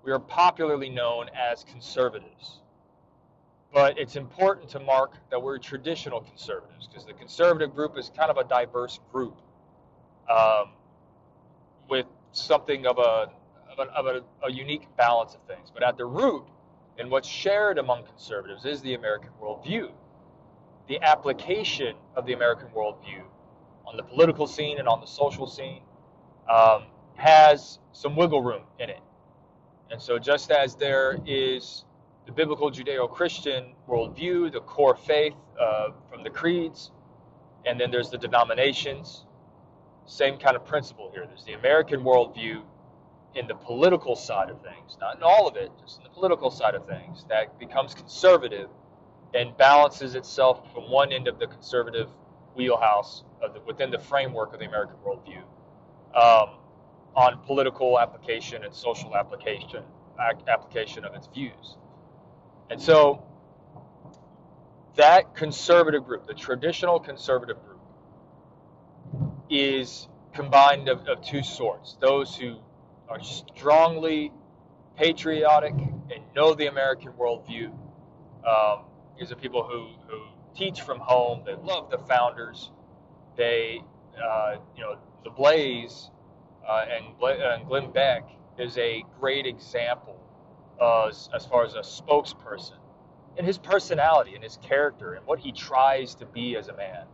[0.03, 2.59] we are popularly known as conservatives.
[3.73, 8.29] But it's important to mark that we're traditional conservatives because the conservative group is kind
[8.29, 9.37] of a diverse group
[10.29, 10.71] um,
[11.89, 13.31] with something of, a,
[13.77, 15.71] of, of a, a unique balance of things.
[15.73, 16.43] But at the root,
[16.99, 19.91] and what's shared among conservatives is the American worldview.
[20.87, 23.23] The application of the American worldview
[23.87, 25.81] on the political scene and on the social scene
[26.51, 26.83] um,
[27.15, 28.99] has some wiggle room in it.
[29.91, 31.85] And so, just as there is
[32.25, 36.91] the biblical Judeo Christian worldview, the core faith uh, from the creeds,
[37.65, 39.25] and then there's the denominations,
[40.05, 41.25] same kind of principle here.
[41.27, 42.63] There's the American worldview
[43.35, 46.51] in the political side of things, not in all of it, just in the political
[46.51, 48.69] side of things, that becomes conservative
[49.33, 52.09] and balances itself from one end of the conservative
[52.55, 55.41] wheelhouse the, within the framework of the American worldview
[56.15, 56.57] um,
[57.15, 59.83] on political application and social application
[60.47, 61.77] application of its views.
[62.69, 63.23] And so
[64.95, 67.79] that conservative group, the traditional conservative group,
[69.49, 71.97] is combined of, of two sorts.
[71.99, 72.57] Those who
[73.09, 74.31] are strongly
[74.97, 77.71] patriotic and know the American worldview.
[78.47, 78.85] Um,
[79.17, 81.43] these are people who, who teach from home.
[81.45, 82.71] They love the founders.
[83.35, 83.81] They,
[84.23, 86.09] uh, you know, the Blaze
[86.67, 90.19] uh, and, and Glenn Beck is a great example
[90.81, 92.77] as, as far as a spokesperson
[93.37, 97.05] in his personality and his character and what he tries to be as a man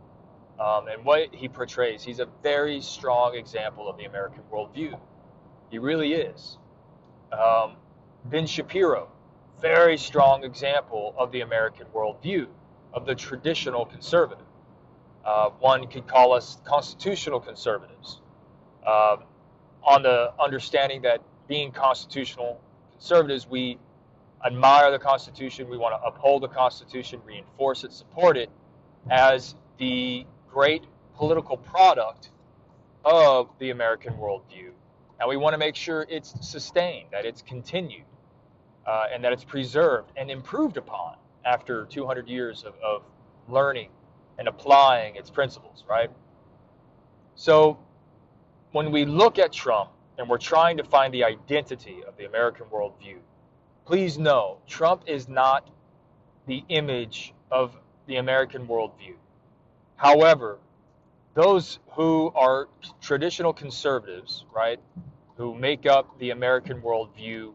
[0.58, 2.02] um, and what he portrays.
[2.02, 4.98] He's a very strong example of the American worldview.
[5.70, 6.58] He really is.
[7.32, 7.76] Um,
[8.24, 9.08] ben Shapiro,
[9.60, 12.48] very strong example of the American worldview,
[12.92, 14.44] of the traditional conservative.
[15.24, 18.20] Uh, one could call us constitutional conservatives,
[18.86, 19.18] uh,
[19.82, 22.60] on the understanding that being constitutional
[22.92, 23.78] conservatives, we
[24.44, 28.50] admire the Constitution, we want to uphold the Constitution, reinforce it, support it
[29.10, 30.84] as the great
[31.16, 32.30] political product
[33.04, 34.70] of the American worldview
[35.20, 38.04] and we want to make sure it's sustained, that it's continued,
[38.86, 43.02] uh, and that it's preserved and improved upon after 200 years of, of
[43.46, 43.90] learning
[44.38, 46.10] and applying its principles, right?
[47.34, 47.78] So
[48.72, 52.66] when we look at Trump and we're trying to find the identity of the American
[52.66, 53.16] worldview,
[53.84, 55.68] please know Trump is not
[56.46, 59.14] the image of the American worldview.
[59.96, 60.58] However,
[61.34, 62.68] those who are
[63.00, 64.80] traditional conservatives, right,
[65.36, 67.54] who make up the American worldview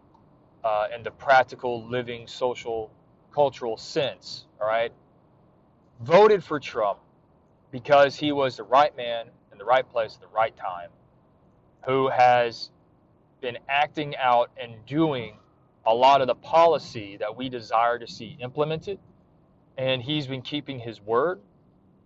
[0.64, 2.92] uh, and the practical living social
[3.34, 4.92] cultural sense, all right,
[6.02, 7.00] voted for Trump
[7.72, 10.90] because he was the right man in the right place at the right time,
[11.86, 12.70] who has
[13.42, 15.38] been acting out and doing
[15.86, 18.98] a lot of the policy that we desire to see implemented.
[19.78, 21.40] And he's been keeping his word.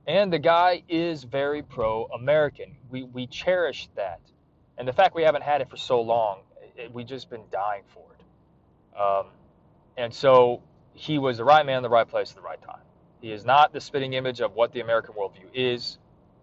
[0.08, 2.76] And the guy is very pro American.
[2.90, 4.20] We, we cherish that.
[4.78, 6.40] And the fact we haven't had it for so long,
[6.76, 9.00] it, we've just been dying for it.
[9.00, 9.28] Um,
[9.98, 10.62] and so
[10.94, 12.82] he was the right man the right place at the right time.
[13.22, 15.98] He is not the spitting image of what the American worldview is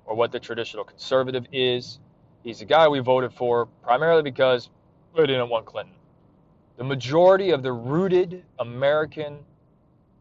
[0.05, 1.99] or what the traditional conservative is.
[2.47, 4.71] He's the guy we voted for primarily because
[5.17, 5.97] we didn't want Clinton.
[6.77, 9.39] The majority of the rooted American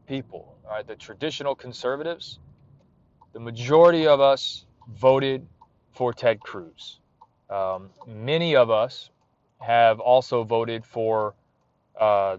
[0.08, 2.40] people, all right, the traditional conservatives,
[3.34, 4.66] the majority of us
[4.98, 5.46] voted
[5.92, 7.00] for Ted Cruz.
[7.52, 9.12] Um, many of us
[9.60, 11.36] have also voted for,
[12.02, 12.38] uh,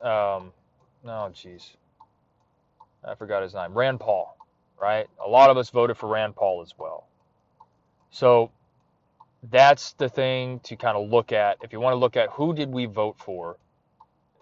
[0.00, 0.50] um,
[1.04, 1.76] oh, jeez,
[3.06, 4.38] I forgot his name, Rand Paul,
[4.80, 5.06] right?
[5.22, 7.06] A lot of us voted for Rand Paul as well.
[8.10, 8.50] So
[9.50, 11.58] that's the thing to kind of look at.
[11.62, 13.58] If you want to look at who did we vote for,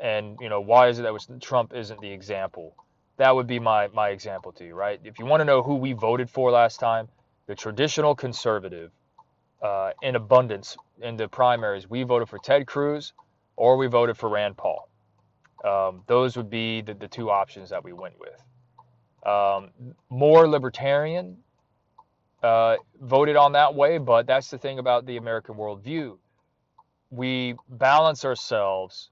[0.01, 2.77] and you know why is it that was Trump isn't the example,
[3.17, 5.01] that would be my my example to you, right?
[5.05, 7.09] If you want to know who we voted for last time,
[7.47, 8.93] the traditional conservative
[9.63, 13.13] uh, in abundance in the primaries, we voted for Ted Cruz
[13.57, 14.89] or we voted for Rand Paul.
[15.65, 18.43] Um, those would be the, the two options that we went with.
[19.25, 19.71] Um,
[20.11, 21.37] more libertarian
[22.43, 26.17] uh, voted on that way, but that's the thing about the American worldview.
[27.11, 29.11] We balance ourselves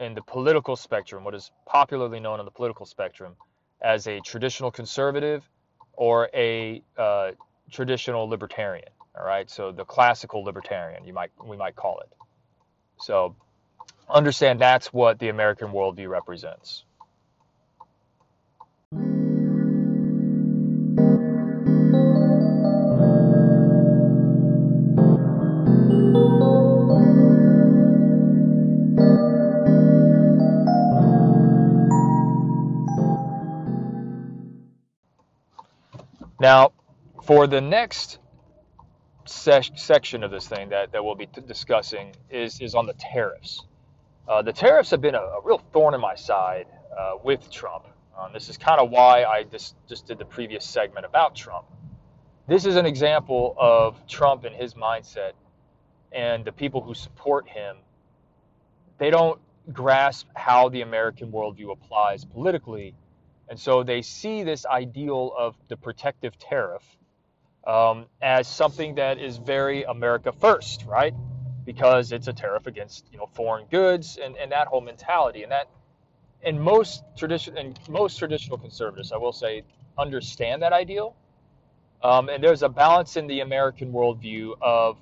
[0.00, 3.36] in the political spectrum, what is popularly known on the political spectrum,
[3.80, 5.48] as a traditional conservative
[5.92, 7.32] or a uh,
[7.70, 8.88] traditional libertarian.
[9.18, 12.08] All right, so the classical libertarian, you might we might call it.
[12.96, 13.36] So
[14.08, 16.84] understand that's what the American worldview represents.
[36.44, 36.72] Now,
[37.22, 38.18] for the next
[39.24, 43.64] section of this thing that, that we'll be discussing is, is on the tariffs.
[44.28, 47.86] Uh, the tariffs have been a, a, real thorn in my side uh, with Trump.
[48.20, 51.64] Um, this is kind of why I just, just did the previous segment about Trump.
[52.46, 55.32] This is an example of Trump and his mindset
[56.12, 57.76] and the people who support him.
[58.98, 59.40] They don't
[59.72, 62.94] grasp how the American worldview applies politically.
[63.48, 66.82] And so they see this ideal of the protective tariff
[67.66, 71.14] um, as something that is very America first, right?
[71.64, 75.52] Because it's a tariff against you know foreign goods and, and that whole mentality and
[75.52, 75.68] that
[76.42, 79.62] and most tradition and most traditional conservatives, I will say,
[79.96, 81.16] understand that ideal.
[82.02, 84.98] Um, and there's a balance in the American worldview of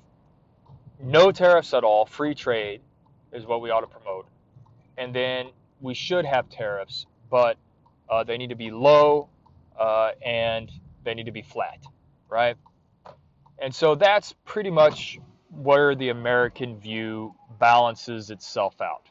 [1.01, 2.79] no tariffs at all, free trade
[3.33, 4.25] is what we ought to promote,
[4.97, 5.49] and then
[5.81, 7.57] we should have tariffs, but
[8.13, 9.29] uh, they need to be low
[9.79, 10.71] uh, and
[11.03, 11.79] they need to be flat
[12.33, 12.57] right?
[13.59, 15.19] And so that's pretty much
[15.51, 19.07] where the American view balances itself out.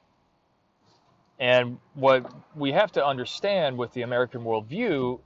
[1.39, 5.21] And what we have to understand with the American worldview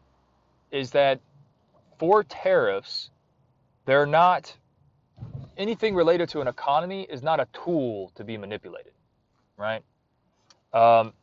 [0.71, 1.21] is that
[1.99, 3.11] for tariffs,
[3.87, 4.55] they're not
[5.57, 8.93] anything related to an economy is not a tool to be manipulated,
[9.57, 9.83] right?
[10.75, 11.15] Um,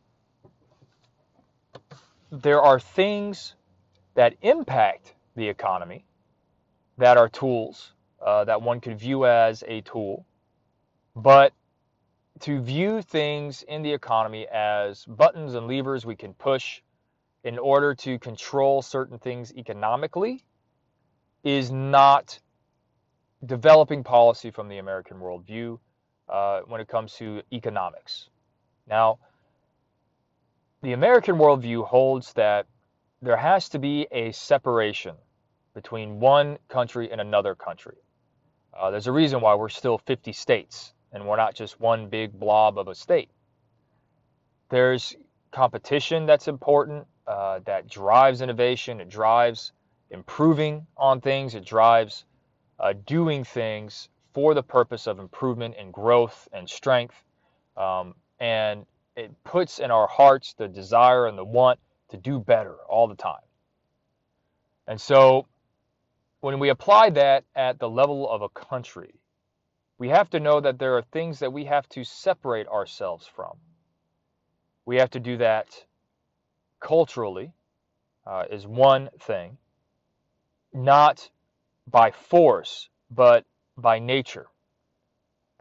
[2.42, 3.54] there are things
[4.16, 6.04] that impact the economy
[6.98, 7.92] that are tools
[8.26, 10.26] uh, that one could view as a tool,
[11.16, 11.54] but
[12.40, 16.82] to view things in the economy as buttons and levers we can push
[17.44, 20.44] in order to control certain things economically
[21.44, 22.40] is not
[23.46, 25.78] developing policy from the American worldview
[26.30, 28.30] uh, when it comes to economics.
[28.88, 29.20] Now,
[30.84, 32.68] the American worldview holds that
[33.22, 35.16] there has to be a separation
[35.74, 37.96] between one country and another country.
[38.78, 42.38] Uh, there's a reason why we're still 50 states and we're not just one big
[42.38, 43.30] blob of a state.
[44.70, 45.16] There's
[45.52, 49.72] competition that's important, uh, that drives innovation, it drives
[50.10, 52.26] improving on things, it drives
[52.82, 57.16] uh, doing things for the purpose of improvement and growth and strength.
[57.78, 62.76] Um, and it puts in our hearts the desire and the want to do better
[62.90, 63.42] all the time.
[64.88, 65.48] And so
[66.42, 69.14] when we apply that at the level of a country,
[69.98, 73.54] we have to know that there are things that we have to separate ourselves from.
[74.86, 75.86] We have to do that
[76.82, 77.54] culturally,
[78.28, 79.58] uh, is one thing,
[80.74, 81.30] not
[81.88, 83.46] by force, but
[83.78, 84.48] by nature.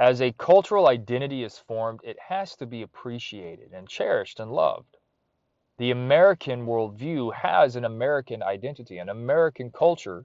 [0.02, 4.96] As a cultural identity is formed, it has to be appreciated and cherished and loved.
[5.78, 10.24] The American worldview has an American identity, an American culture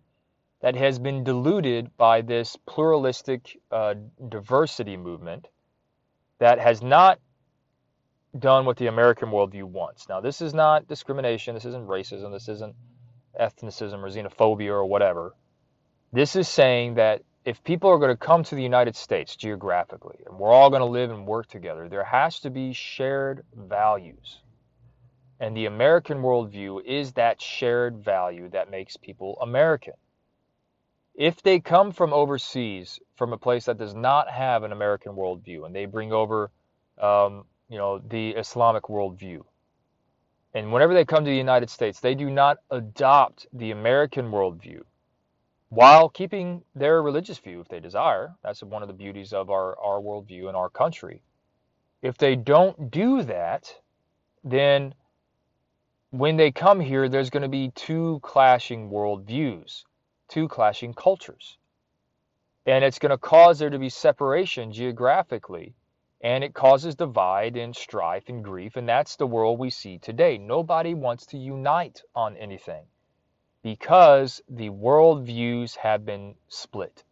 [0.61, 3.93] that has been diluted by this pluralistic uh,
[4.29, 5.47] diversity movement
[6.39, 7.19] that has not
[8.39, 10.09] done what the American worldview wants.
[10.09, 12.75] Now, this is not discrimination, this isn't racism, this isn't
[13.39, 15.35] ethnicism or xenophobia or whatever.
[16.11, 20.17] This is saying that if people are going to come to the United States geographically
[20.25, 24.39] and we're all going to live and work together, there has to be shared values.
[25.39, 29.93] And the American worldview is that shared value that makes people American.
[31.15, 35.65] If they come from overseas, from a place that does not have an American worldview,
[35.65, 36.51] and they bring over,
[36.97, 39.41] um, you know, the Islamic worldview,
[40.53, 44.81] and whenever they come to the United States, they do not adopt the American worldview
[45.69, 48.33] while keeping their religious view if they desire.
[48.43, 51.21] That's one of the beauties of our, our worldview in our country.
[52.01, 53.73] If they don't do that,
[54.43, 54.93] then
[56.11, 59.83] when they come here, there's going to be two clashing worldviews,
[60.29, 61.57] two clashing cultures.
[62.65, 65.73] And it's going to cause there to be separation geographically.
[66.21, 68.75] And it causes divide and strife and grief.
[68.75, 70.37] And that's the world we see today.
[70.37, 72.85] Nobody wants to unite on anything
[73.63, 77.03] because the worldviews have been split.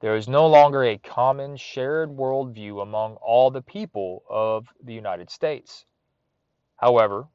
[0.00, 5.30] There is no longer a common shared worldview among all the people of the United
[5.30, 5.84] States.
[6.76, 7.28] However,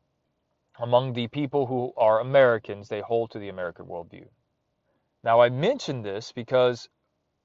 [0.79, 4.27] among the people who are Americans, they hold to the American worldview.
[5.23, 6.89] Now, I mention this because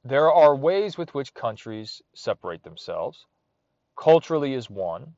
[0.03, 3.27] there are ways with which countries separate themselves.
[3.97, 5.15] Culturally is one,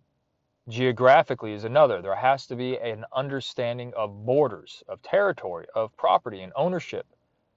[0.68, 2.00] geographically is another.
[2.00, 7.06] There has to be an understanding of borders, of territory, of property and ownership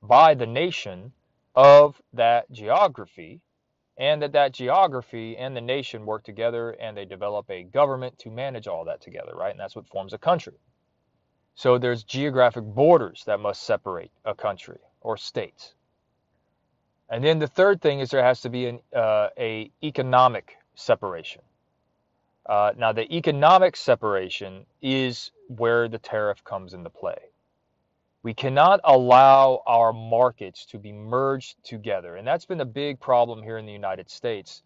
[0.01, 1.12] by the nation
[1.56, 3.41] of that geography
[3.97, 8.30] and that that geography and the nation work together and they develop a government to
[8.30, 9.51] manage all that together, right?
[9.51, 10.56] And that's what forms a country.
[11.56, 15.74] So there's geographic borders that must separate a country or states.
[17.10, 21.41] And then the third thing is there has to be an uh, a economic separation.
[22.46, 27.18] Uh, now the economic separation is where the tariff comes into play.
[28.22, 32.16] We cannot allow our markets to be merged together.
[32.16, 34.64] And that's been a big problem here in the United States.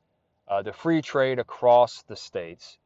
[0.47, 2.77] Uh, the free trade across the states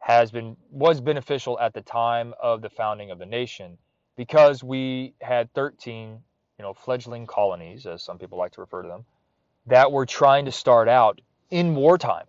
[0.00, 3.76] has been was beneficial at the time of the founding of the nation
[4.16, 6.20] because we had 13,
[6.58, 9.04] you know, fledgling colonies, as some people like to refer to them,
[9.66, 11.20] that were trying to start out
[11.50, 12.26] in wartime.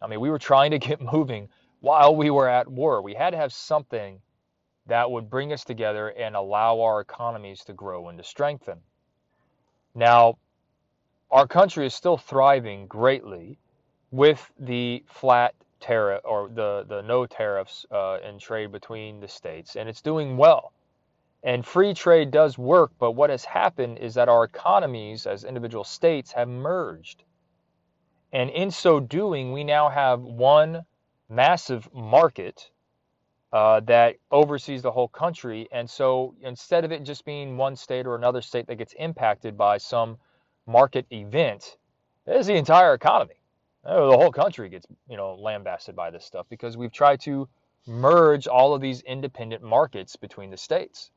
[0.00, 1.48] I mean, we were trying to get moving
[1.80, 3.02] while we were at war.
[3.02, 4.20] We had to have something
[4.86, 8.78] that would bring us together and allow our economies to grow and to strengthen.
[9.94, 10.38] Now,
[11.30, 13.58] our country is still thriving greatly
[14.10, 19.76] with the flat tariff or the, the no tariffs uh, in trade between the states,
[19.76, 20.72] and it's doing well.
[21.44, 25.84] And free trade does work, but what has happened is that our economies as individual
[25.84, 27.22] states have merged.
[28.32, 30.84] And in so doing, we now have one
[31.28, 32.70] massive market
[33.52, 35.68] uh, that oversees the whole country.
[35.72, 39.56] And so instead of it just being one state or another state that gets impacted
[39.56, 40.18] by some
[40.66, 41.76] market event,
[42.26, 43.34] it's the entire economy.
[43.84, 47.48] Oh, the whole country gets, you know, lambasted by this stuff because we've tried to
[47.86, 51.10] merge all of these independent markets between the states.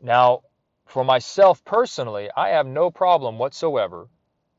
[0.00, 0.40] Now,
[0.86, 4.08] for myself personally, I have no problem whatsoever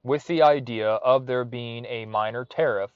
[0.04, 2.92] with the idea of there being a minor tariff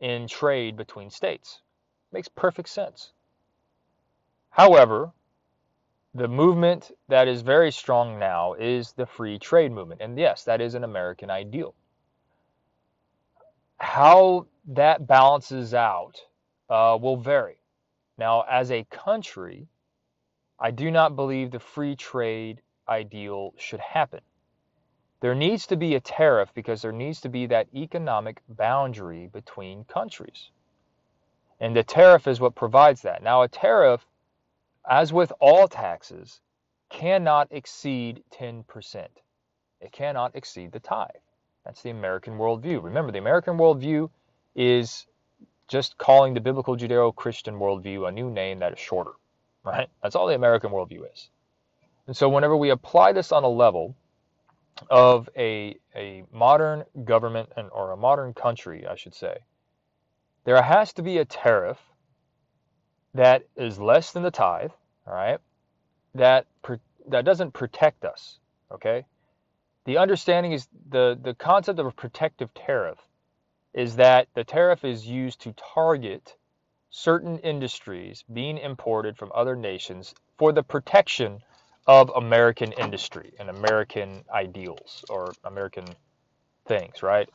[0.00, 1.60] in trade between states.
[2.12, 3.12] Makes perfect sense.
[4.50, 5.12] However,
[6.14, 10.00] the movement that is very strong now is the free trade movement.
[10.00, 11.74] And yes, that is an American ideal.
[13.78, 16.20] How that balances out
[16.68, 17.58] uh, will vary.
[18.18, 19.68] Now, as a country,
[20.58, 24.20] I do not believe the free trade ideal should happen.
[25.20, 29.84] There needs to be a tariff because there needs to be that economic boundary between
[29.84, 30.50] countries.
[31.60, 33.22] And the tariff is what provides that.
[33.22, 34.06] Now, a tariff,
[34.88, 36.40] as with all taxes,
[36.88, 39.06] cannot exceed 10%.
[39.80, 41.10] It cannot exceed the tithe.
[41.64, 42.82] That's the American worldview.
[42.82, 44.08] Remember, the American worldview
[44.54, 45.06] is
[45.68, 49.12] just calling the biblical Judeo Christian worldview a new name that is shorter,
[49.64, 49.88] right?
[50.02, 51.28] That's all the American worldview is.
[52.06, 53.94] And so, whenever we apply this on a level
[54.88, 59.38] of a, a modern government and, or a modern country, I should say,
[60.44, 61.78] there has to be a tariff
[63.14, 64.70] that is less than the tithe,
[65.06, 65.38] all right,
[66.14, 66.46] that,
[67.08, 68.38] that doesn't protect us,
[68.72, 69.04] okay?
[69.84, 72.98] The understanding is the, the concept of a protective tariff
[73.74, 76.36] is that the tariff is used to target
[76.90, 81.40] certain industries being imported from other nations for the protection
[81.90, 85.84] of American industry and American ideals or American
[86.64, 87.28] things, right?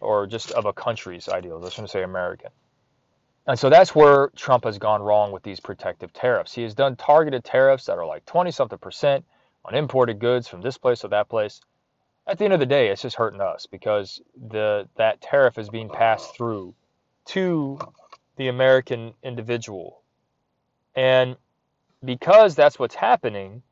[0.00, 1.64] Or just of a country's ideals.
[1.64, 2.50] I shouldn't say American.
[3.46, 6.52] And so that's where Trump has gone wrong with these protective tariffs.
[6.52, 9.24] He has done targeted tariffs that are like 20 something percent
[9.64, 11.62] on imported goods from this place or that place.
[12.26, 15.70] At the end of the day, it's just hurting us because the that tariff is
[15.70, 16.74] being passed through
[17.28, 17.78] to
[18.36, 20.02] the American individual.
[20.94, 21.36] And
[22.04, 23.62] because that's what's happening,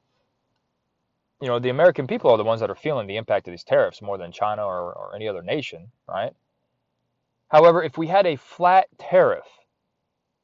[1.40, 3.64] you know, the American people are the ones that are feeling the impact of these
[3.64, 6.32] tariffs more than China or, or any other nation, right?
[7.48, 9.46] However, if we had a flat tariff,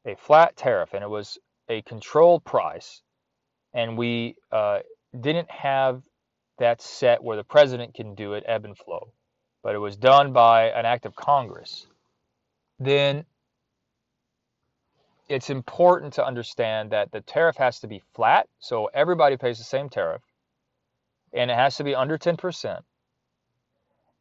[0.05, 1.39] a flat tariff, and it was
[1.69, 3.03] a controlled price,
[3.75, 4.81] and we uh,
[5.21, 6.03] didn't have
[6.59, 9.13] that set where the president can do it ebb and flow,
[9.63, 11.87] but it was done by an act of Congress,
[12.79, 13.25] then
[15.29, 19.65] it's important to understand that the tariff has to be flat, so everybody pays the
[19.65, 20.23] same tariff,
[21.37, 22.81] and it has to be under 10%,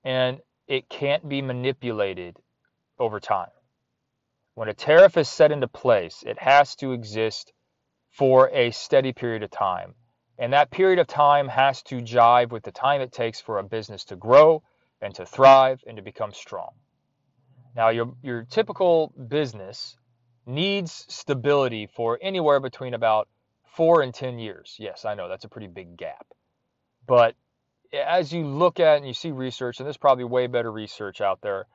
[0.04, 2.38] and it can't be manipulated
[3.00, 3.50] over time.
[4.54, 7.54] When a tariff is set into place, it has to exist
[8.12, 9.96] for a steady period of time.
[10.38, 13.64] And that period of time has to jive with the time it takes for a
[13.64, 14.64] business to grow
[15.02, 16.72] and to thrive and to become strong.
[17.76, 19.98] Now, your, your typical business
[20.46, 23.28] needs stability for anywhere between about
[23.66, 24.76] four and 10 years.
[24.80, 26.26] Yes, I know that's a pretty big gap.
[27.08, 27.36] But
[27.94, 31.42] as you look at and you see research, and there's probably way better research out
[31.42, 31.68] there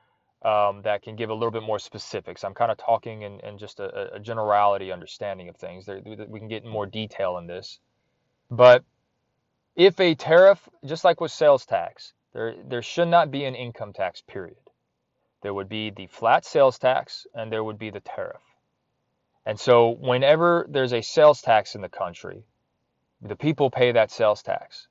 [0.43, 2.43] um, that can give a little bit more specifics.
[2.43, 5.85] I'm kind of talking in, in just a, a, generality understanding of things.
[5.85, 7.79] There, we can get more detail in this.
[8.49, 8.83] But
[9.75, 13.93] if a tariff, just like with sales tax, there, there should not be an income
[13.93, 14.57] tax period.
[15.41, 18.41] There would be the flat sales tax and there would be the tariff.
[19.45, 22.43] And so whenever there's a sales tax in the country,
[23.21, 24.87] the people pay that sales tax.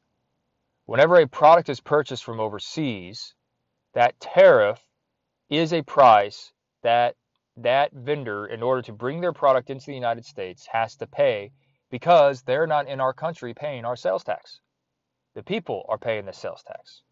[0.90, 3.36] Whenever a product is purchased from overseas,
[3.92, 4.84] that tariff
[5.48, 7.14] is a price that
[7.56, 11.52] that vendor, in order to bring their product into the United States, has to pay
[11.90, 14.62] because they're not in our country paying our sales tax.
[15.34, 17.02] The people are paying the sales tax.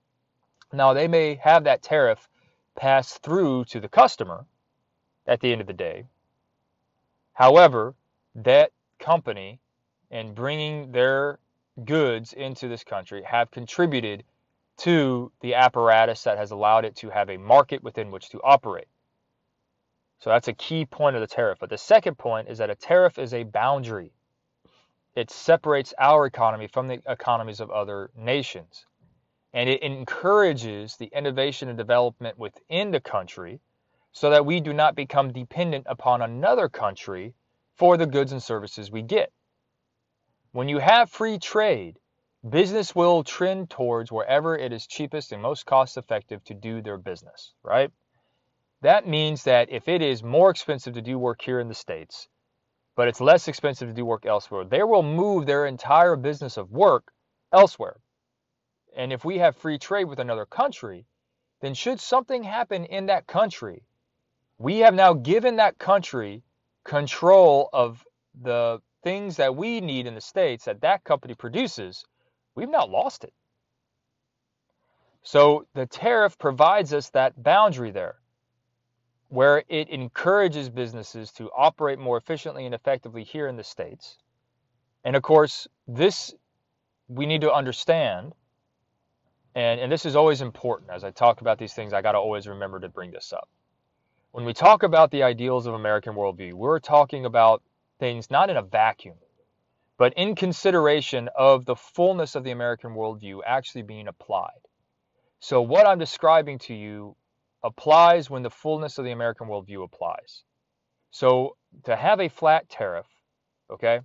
[0.72, 2.28] Now, they may have that tariff
[2.74, 4.44] pass through to the customer
[5.24, 6.06] at the end of the day.
[7.32, 7.94] However,
[8.34, 9.60] that company
[10.10, 11.38] and bringing their
[11.84, 14.24] goods into this country have contributed
[14.78, 18.88] to the apparatus that has allowed it to have a market within which to operate.
[20.20, 21.58] So that's a key point of the tariff.
[21.60, 24.12] But the second point is that a tariff is a boundary.
[25.14, 28.86] It separates our economy from the economies of other nations.
[29.52, 33.60] And it encourages the innovation and development within the country
[34.12, 37.34] so that we do not become dependent upon another country
[37.74, 39.32] for the goods and services we get.
[40.52, 41.98] When you have free trade,
[42.48, 46.96] business will trend towards wherever it is cheapest and most cost effective to do their
[46.96, 47.90] business, right?
[48.80, 52.28] That means that if it is more expensive to do work here in the States,
[52.96, 56.70] but it's less expensive to do work elsewhere, they will move their entire business of
[56.70, 57.12] work
[57.52, 57.96] elsewhere.
[58.96, 61.06] And if we have free trade with another country,
[61.60, 63.82] then should something happen in that country,
[64.58, 66.42] we have now given that country
[66.84, 68.04] control of
[68.40, 72.04] the things that we need in the States that that company produces
[72.58, 73.32] We've not lost it.
[75.22, 78.16] So the tariff provides us that boundary there
[79.28, 84.18] where it encourages businesses to operate more efficiently and effectively here in the States.
[85.04, 86.34] And of course, this
[87.06, 88.32] we need to understand,
[89.54, 90.90] and, and this is always important.
[90.90, 93.48] As I talk about these things, I got to always remember to bring this up.
[94.32, 97.62] When we talk about the ideals of American worldview, we're talking about
[97.98, 99.16] things not in a vacuum
[99.98, 104.60] but in consideration of the fullness of the American worldview actually being applied.
[105.40, 107.16] So, what I'm describing to you
[107.62, 110.44] applies when the fullness of the American worldview applies.
[111.10, 113.06] So, to have a flat tariff,
[113.70, 114.00] okay,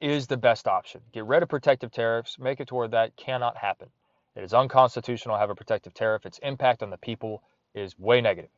[0.00, 1.00] is the best option.
[1.12, 3.88] Get rid of protective tariffs, make it to where that cannot happen.
[4.36, 6.24] It is unconstitutional to have a protective tariff.
[6.24, 7.42] Its impact on the people
[7.74, 8.50] is way negative.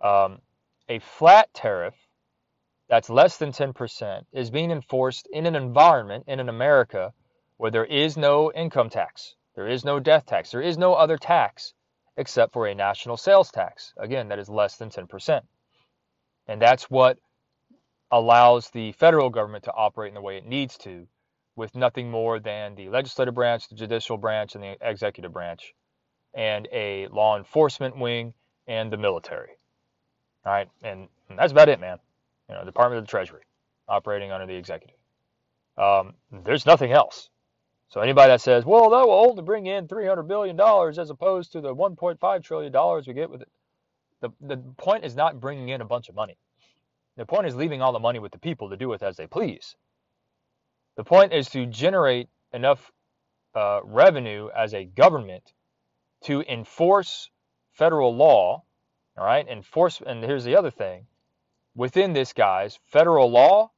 [0.00, 0.40] Um,
[0.88, 1.94] a flat tariff
[2.92, 7.14] that's less than 10% is being enforced in an environment in an America
[7.56, 11.16] where there is no income tax, there is no death tax, there is no other
[11.16, 11.72] tax
[12.18, 13.94] except for a national sales tax.
[13.96, 15.40] Again, that is less than 10%.
[16.46, 17.16] And that's what
[18.10, 21.06] allows the federal government to operate in the way it needs to
[21.56, 25.72] with nothing more than the legislative branch, the judicial branch, and the executive branch,
[26.34, 28.34] and a law enforcement wing
[28.66, 29.52] and the military.
[30.44, 31.98] All right, and, and that's about it, man
[32.52, 33.42] you know, Department of the Treasury,
[33.88, 34.96] operating under the executive.
[35.78, 37.30] Um, there's nothing else.
[37.88, 40.60] So anybody that says, well, that will only bring in $300 billion
[40.98, 43.48] as opposed to the $1.5 trillion we get with it,
[44.20, 46.36] the, the point is not bringing in a bunch of money.
[47.16, 49.26] The point is leaving all the money with the people to do with as they
[49.26, 49.76] please.
[50.96, 52.92] The point is to generate enough
[53.54, 55.52] uh, revenue as a government
[56.24, 57.30] to enforce
[57.72, 58.62] federal law,
[59.16, 61.06] all right, enforce, and here's the other thing
[61.74, 63.70] within this, guys, federal law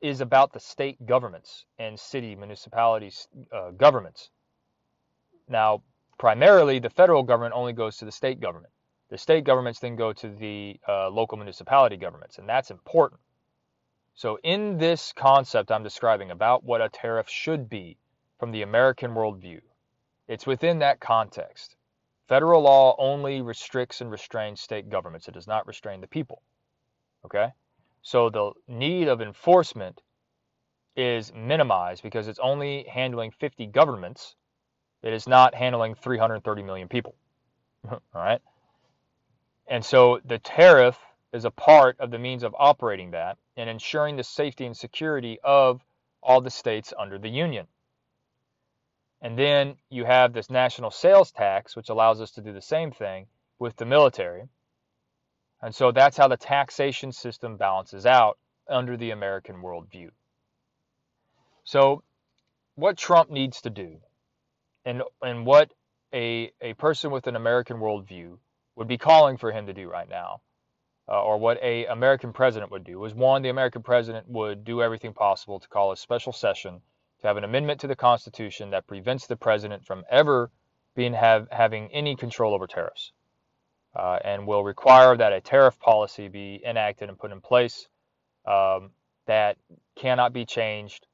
[0.00, 4.30] is about the state governments and city municipalities uh, governments.
[5.48, 5.82] Now,
[6.18, 8.72] primarily, the federal government only goes to the state government.
[9.08, 13.20] The state governments then go to the uh, local municipality governments, and that's important.
[14.14, 17.98] So, in this concept I'm describing about what a tariff should be
[18.38, 19.60] from the American worldview,
[20.26, 21.76] it's within that context.
[22.26, 26.42] Federal law only restricts and restrains state governments, it does not restrain the people.
[27.26, 27.48] Okay?
[28.02, 30.00] So, the need of enforcement
[30.96, 34.34] is minimized because it's only handling 50 governments,
[35.02, 37.14] it is not handling 330 million people.
[37.90, 38.40] All right?
[39.68, 40.98] And so the tariff
[41.32, 45.38] is a part of the means of operating that and ensuring the safety and security
[45.42, 45.84] of
[46.22, 47.66] all the states under the Union.
[49.20, 52.92] And then you have this national sales tax, which allows us to do the same
[52.92, 53.26] thing
[53.58, 54.48] with the military.
[55.62, 58.38] And so that's how the taxation system balances out
[58.68, 60.10] under the American worldview.
[61.64, 62.02] So,
[62.74, 63.98] what Trump needs to do,
[64.84, 65.72] and, and what
[66.12, 68.38] a, a person with an American worldview
[68.76, 70.42] would be calling for him to do right now,
[71.08, 74.82] uh, or what a American president would do, is one, the American president would do
[74.82, 76.80] everything possible to call a special session
[77.20, 80.50] to have an amendment to the Constitution that prevents the president from ever
[80.94, 83.12] being have having any control over tariffs,
[83.96, 87.88] uh, and will require that a tariff policy be enacted and put in place
[88.46, 88.90] um,
[89.26, 89.56] that
[89.96, 91.06] cannot be changed,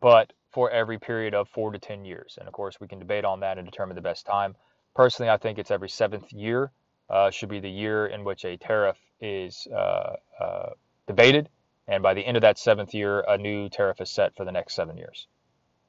[0.00, 2.38] but for every period of four to ten years.
[2.38, 4.56] And of course, we can debate on that and determine the best time.
[4.94, 6.72] Personally, I think it's every seventh year
[7.10, 10.70] uh, should be the year in which a tariff is uh, uh,
[11.06, 11.50] debated.
[11.86, 14.52] And by the end of that seventh year, a new tariff is set for the
[14.52, 15.26] next seven years.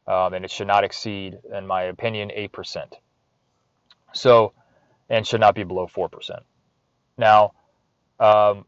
[0.05, 2.93] Um, and it should not exceed, in my opinion, 8%.
[4.13, 4.53] So,
[5.09, 6.39] and should not be below 4%.
[7.17, 7.53] Now,
[8.19, 8.65] um,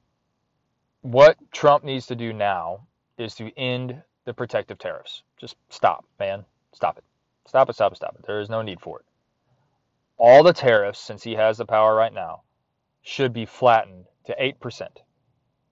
[1.02, 2.88] what Trump needs to do now
[3.18, 5.24] is to end the protective tariffs.
[5.40, 6.46] Just stop, man.
[6.74, 7.04] Stop it.
[7.48, 8.26] Stop it, stop it, stop it.
[8.28, 9.06] There is no need for it
[10.20, 12.44] all the tariffs, since he has the power right now,
[13.02, 14.82] should be flattened to 8%.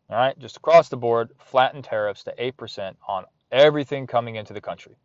[0.09, 4.61] All right, just across the board, flatten tariffs to 8% on everything coming into the
[4.61, 4.95] country.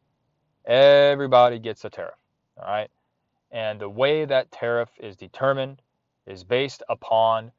[0.65, 2.15] Everybody gets a tariff.
[2.57, 2.89] All right,
[3.53, 5.80] and the way that tariff is determined
[6.26, 7.53] is based upon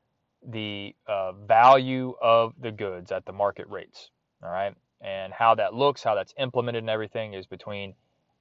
[0.45, 4.09] the uh, value of the goods at the market rates.
[4.43, 7.93] All right, and how that looks, how that's implemented, and everything is between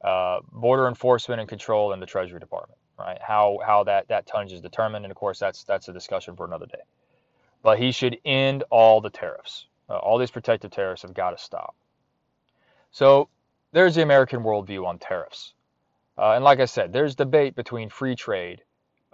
[0.02, 3.18] uh, border enforcement and control and the Treasury Department right?
[3.20, 6.46] How how that that tonnage is determined, and of course that's that's a discussion for
[6.46, 6.82] another day.
[7.62, 9.66] But he should end all the tariffs.
[9.88, 11.74] Uh, all these protective tariffs have got to stop.
[12.90, 13.28] So
[13.72, 15.54] there's the American worldview on tariffs,
[16.18, 18.62] uh, and like I said, there's debate between free trade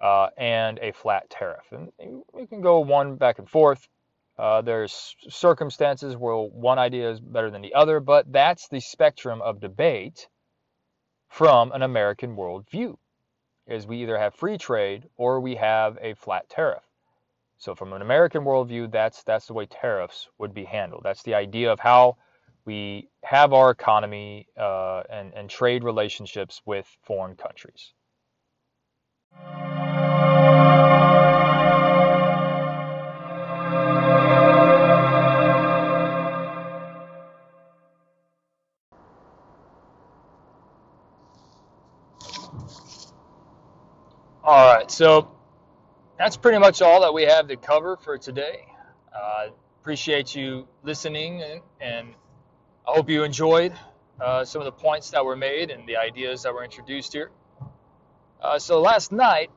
[0.01, 1.91] uh, and a flat tariff, and
[2.33, 3.89] we can go one back and forth.
[4.39, 9.43] Uh, there's circumstances where one idea is better than the other, but that's the spectrum
[9.43, 10.29] of debate
[11.29, 12.97] from an American worldview
[13.67, 16.83] is we either have free trade or we have a flat tariff.
[17.59, 21.03] So from an American worldview, that's that's the way tariffs would be handled.
[21.05, 22.17] That's the idea of how
[22.69, 27.95] we have our economy uh, and, and trade relationships with foreign countries.
[44.45, 45.31] All right, so
[46.19, 48.67] that's pretty much all that we have to cover for today.
[49.19, 49.47] Uh,
[49.81, 52.09] appreciate you listening, and, and,
[52.89, 53.75] I hope you enjoyed
[54.19, 57.31] uh, some of the points that were made and the ideas that were introduced here.
[58.41, 59.51] Uh, so last night,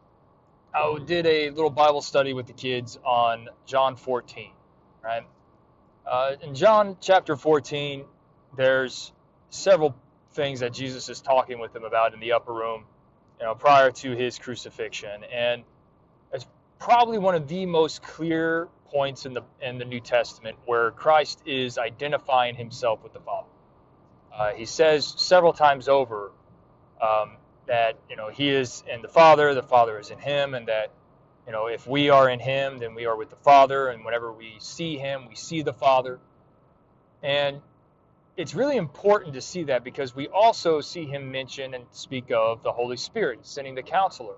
[0.75, 4.51] I did a little Bible study with the kids on John 14,
[5.01, 5.23] right?
[6.05, 8.03] Uh, in John chapter 14,
[8.57, 9.13] there's
[9.49, 9.95] several
[10.33, 12.83] things that Jesus is talking with them about in the upper room
[13.39, 15.23] you know, prior to his crucifixion.
[15.33, 15.63] And
[16.33, 16.45] it's
[16.79, 21.41] probably one of the most clear points in the in the New Testament where Christ
[21.45, 23.47] is identifying himself with the Father.
[24.33, 26.31] Uh, he says several times over
[27.01, 27.37] um,
[27.67, 30.91] that you know he is in the Father, the Father is in him, and that
[31.45, 34.31] you know if we are in him, then we are with the Father, and whenever
[34.31, 36.19] we see him, we see the Father.
[37.23, 37.61] And
[38.37, 42.63] it's really important to see that because we also see him mention and speak of
[42.63, 44.35] the Holy Spirit, sending the counselor,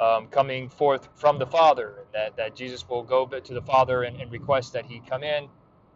[0.00, 4.02] um, coming forth from the Father, and that, that Jesus will go to the Father
[4.02, 5.48] and, and request that he come in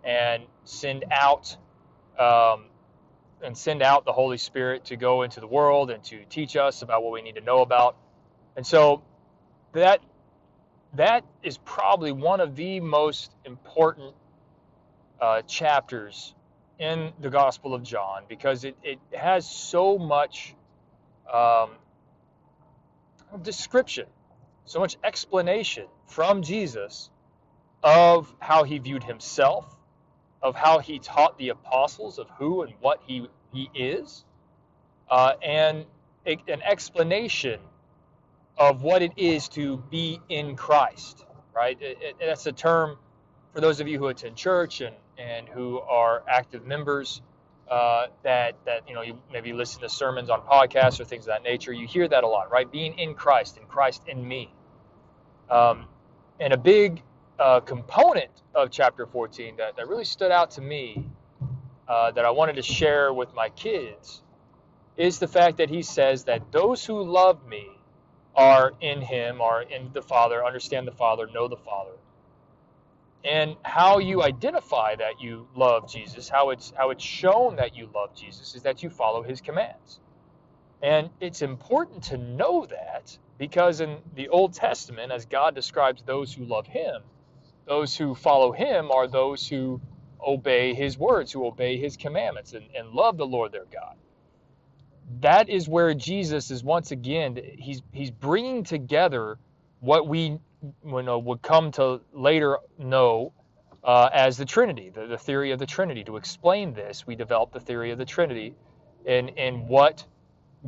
[0.05, 1.57] and send out
[2.19, 2.67] um,
[3.43, 6.83] and send out the Holy Spirit to go into the world and to teach us
[6.83, 7.97] about what we need to know about.
[8.57, 9.03] And so
[9.73, 10.01] that
[10.95, 14.15] that is probably one of the most important
[15.21, 16.35] uh, chapters
[16.79, 20.55] in the Gospel of John because it, it has so much
[21.33, 21.71] um,
[23.43, 24.07] description,
[24.65, 27.11] so much explanation from Jesus
[27.83, 29.67] of how he viewed himself,
[30.43, 34.25] of how he taught the apostles of who and what he, he is,
[35.11, 35.85] uh, and
[36.27, 37.61] a, an explanation
[38.57, 41.25] of what it is to be in Christ,
[41.55, 41.81] right?
[41.81, 42.99] It, it, that's a term
[43.53, 47.23] for those of you who attend church and, and who are active members
[47.71, 51.29] uh, that that you know you maybe listen to sermons on podcasts or things of
[51.29, 51.73] that nature.
[51.73, 52.71] You hear that a lot, right?
[52.71, 54.53] Being in Christ and Christ in me.
[55.51, 55.87] Um,
[56.41, 57.03] and a big
[57.39, 61.09] uh, component of chapter 14 that, that really stood out to me
[61.89, 64.23] uh, that I wanted to share with my kids
[64.97, 67.69] is the fact that he says that those who love me
[68.35, 71.93] are in him, are in the Father, understand the Father, know the Father.
[73.25, 77.89] And how you identify that you love Jesus, how it's how it's shown that you
[77.95, 80.01] love Jesus is that you follow his commands.
[80.83, 86.33] And it's important to know that because in the Old Testament, as God describes those
[86.33, 87.03] who love him,
[87.67, 89.81] those who follow him are those who
[90.25, 93.97] obey his words, who obey his commandments and, and love the Lord their God
[95.21, 99.39] that is where Jesus is once again he's he's bringing together
[99.81, 103.33] what we you know, would come to later know
[103.85, 106.05] uh, as the Trinity, the, the theory of the Trinity.
[106.05, 108.55] To explain this, we developed the theory of the Trinity
[109.07, 110.05] and and what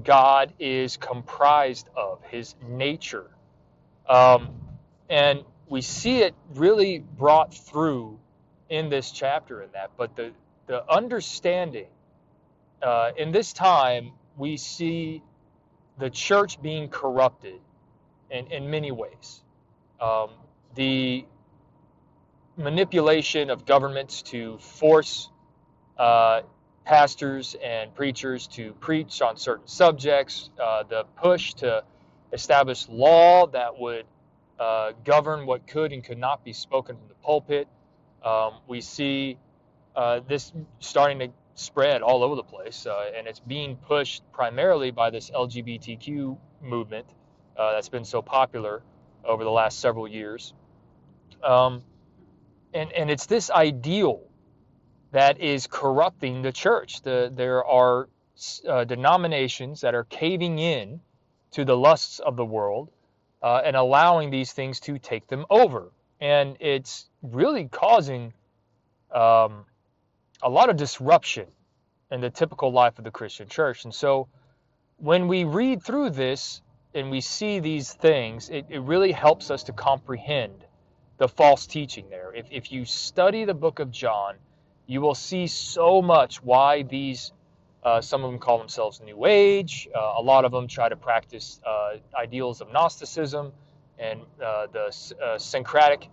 [0.04, 3.26] God is comprised of, His nature,
[4.08, 4.54] um,
[5.08, 8.18] and we see it really brought through
[8.68, 9.90] in this chapter in that.
[9.96, 10.32] But the
[10.66, 11.88] the understanding
[12.82, 15.22] uh, in this time we see
[15.98, 17.60] the church being corrupted
[18.30, 19.42] in, in many ways.
[20.00, 20.30] Um,
[20.74, 21.24] the
[22.56, 25.28] manipulation of governments to force
[25.98, 26.42] uh,
[26.84, 31.84] pastors and preachers to preach on certain subjects, uh, the push to
[32.32, 34.06] establish law that would
[34.58, 37.68] uh, govern what could and could not be spoken from the pulpit.
[38.24, 39.38] Um, we see
[39.96, 44.90] uh, this starting to spread all over the place, uh, and it's being pushed primarily
[44.90, 47.06] by this LGBTQ movement
[47.56, 48.82] uh, that's been so popular
[49.24, 50.54] over the last several years.
[51.42, 51.82] Um,
[52.72, 54.22] and, and it's this ideal
[55.12, 57.02] that is corrupting the church.
[57.02, 58.08] The, there are
[58.68, 61.00] uh, denominations that are caving in
[61.52, 62.90] to the lusts of the world
[63.42, 65.90] uh, and allowing these things to take them over.
[66.20, 68.32] And it's really causing
[69.12, 69.64] um,
[70.42, 71.46] a lot of disruption
[72.10, 73.84] in the typical life of the Christian church.
[73.84, 74.28] And so
[74.96, 76.62] when we read through this
[76.94, 80.64] and we see these things, it, it really helps us to comprehend
[81.18, 82.32] the false teaching there.
[82.34, 84.36] If, if you study the book of John,
[84.86, 87.32] you will see so much why these,
[87.84, 90.96] uh, some of them call themselves New Age, uh, a lot of them try to
[90.96, 93.52] practice uh, ideals of Gnosticism
[93.98, 96.08] and uh, the uh, syncretic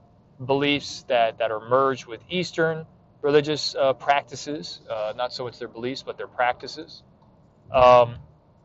[0.46, 2.86] beliefs that, that are merged with Eastern
[3.24, 4.82] religious uh, practices,
[5.16, 7.02] not so much their beliefs, but their practices.
[7.74, 8.18] Um,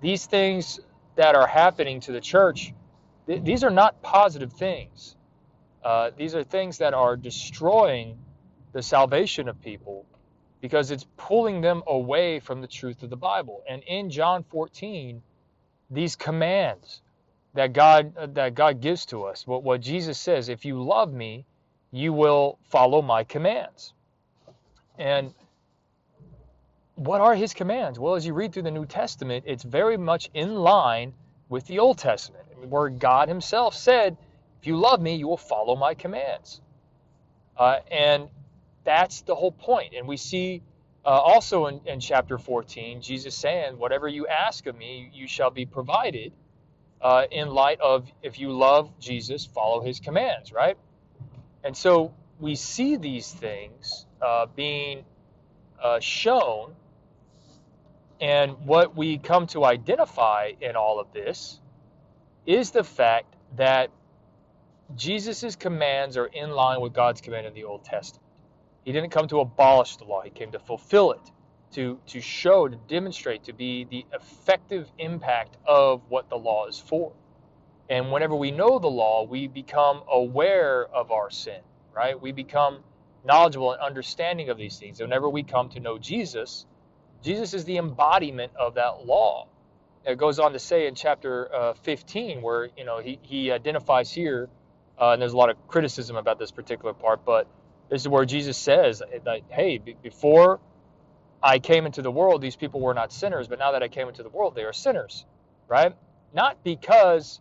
[0.02, 0.78] these things
[1.16, 2.72] that are happening to the church,
[3.26, 5.16] th- these are not positive things.
[5.84, 8.18] Uh, these are things that are destroying
[8.72, 10.06] the salvation of people
[10.60, 13.62] because it's pulling them away from the truth of the Bible.
[13.68, 15.22] And in John 14,
[15.90, 17.02] these commands
[17.54, 21.12] that God uh, that God gives to us, what, what Jesus says, if you love
[21.12, 21.44] me,
[21.90, 23.92] you will follow my commands.
[24.98, 25.34] And
[26.94, 27.98] what are his commands?
[27.98, 31.14] Well, as you read through the New Testament, it's very much in line
[31.48, 34.16] with the Old Testament, where God himself said,
[34.60, 36.60] If you love me, you will follow my commands.
[37.56, 38.28] Uh, and
[38.84, 39.94] that's the whole point.
[39.96, 40.62] And we see
[41.04, 45.50] uh, also in, in, chapter 14, Jesus saying, Whatever you ask of me, you shall
[45.50, 46.32] be provided,
[47.00, 50.76] uh, in light of if you love Jesus, follow his commands, right?
[51.64, 55.04] And so we see these things uh, being
[55.82, 56.74] uh, shown,
[58.22, 61.60] and what we come to identify in all of this
[62.46, 63.90] is the fact that
[64.96, 68.24] Jesus' commands are in line with God's command in the Old Testament.
[68.84, 71.32] He didn't come to abolish the law, he came to fulfill it,
[71.72, 76.80] to, to show, to demonstrate, to be the effective impact of what the law is
[76.80, 77.12] for.
[77.90, 81.60] And whenever we know the law, we become aware of our sin
[81.94, 82.20] right?
[82.20, 82.80] We become
[83.24, 85.00] knowledgeable and understanding of these things.
[85.00, 86.66] Whenever we come to know Jesus,
[87.22, 89.46] Jesus is the embodiment of that law.
[90.04, 94.10] it goes on to say in chapter uh, 15, where you know he, he identifies
[94.10, 94.48] here,
[95.00, 97.46] uh, and there's a lot of criticism about this particular part, but
[97.88, 100.60] this is where Jesus says that, hey, before
[101.42, 104.08] I came into the world, these people were not sinners, but now that I came
[104.08, 105.24] into the world, they are sinners,
[105.68, 105.94] right?
[106.32, 107.40] Not because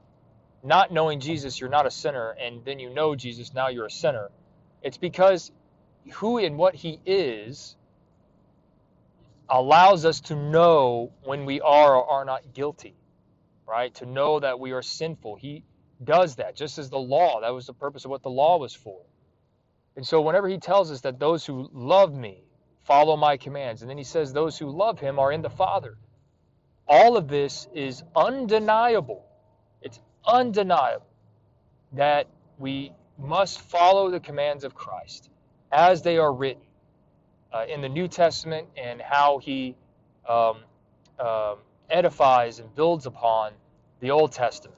[0.64, 3.92] not knowing Jesus, you're not a sinner, and then you know Jesus, now you're a
[3.92, 4.30] sinner.
[4.82, 5.52] It's because
[6.14, 7.76] who and what he is
[9.52, 12.96] allows us to know when we are or are not guilty,
[13.68, 13.94] right?
[13.96, 15.36] To know that we are sinful.
[15.36, 15.66] He
[16.02, 17.42] does that, just as the law.
[17.42, 19.02] That was the purpose of what the law was for.
[19.98, 22.46] And so, whenever he tells us that those who love me
[22.86, 25.98] follow my commands, and then he says those who love him are in the Father,
[26.88, 29.26] all of this is undeniable.
[29.82, 31.06] It's undeniable
[31.94, 32.28] that
[32.58, 35.30] we must follow the commands of Christ
[35.72, 36.64] as they are written
[37.54, 39.76] uh, in the New Testament and how he
[40.28, 40.58] um,
[41.20, 41.56] uh,
[41.90, 43.54] edifies and builds upon
[44.00, 44.78] the Old Testament.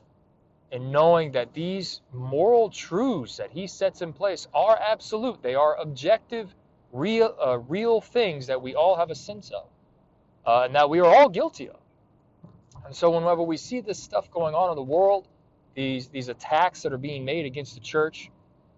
[0.72, 5.76] And knowing that these moral truths that he sets in place are absolute, they are
[5.80, 6.54] objective,
[6.92, 9.68] real, uh, real things that we all have a sense of,
[10.46, 11.78] uh, and that we are all guilty of.
[12.86, 15.28] And so, whenever we see this stuff going on in the world,
[15.76, 18.30] these these attacks that are being made against the church,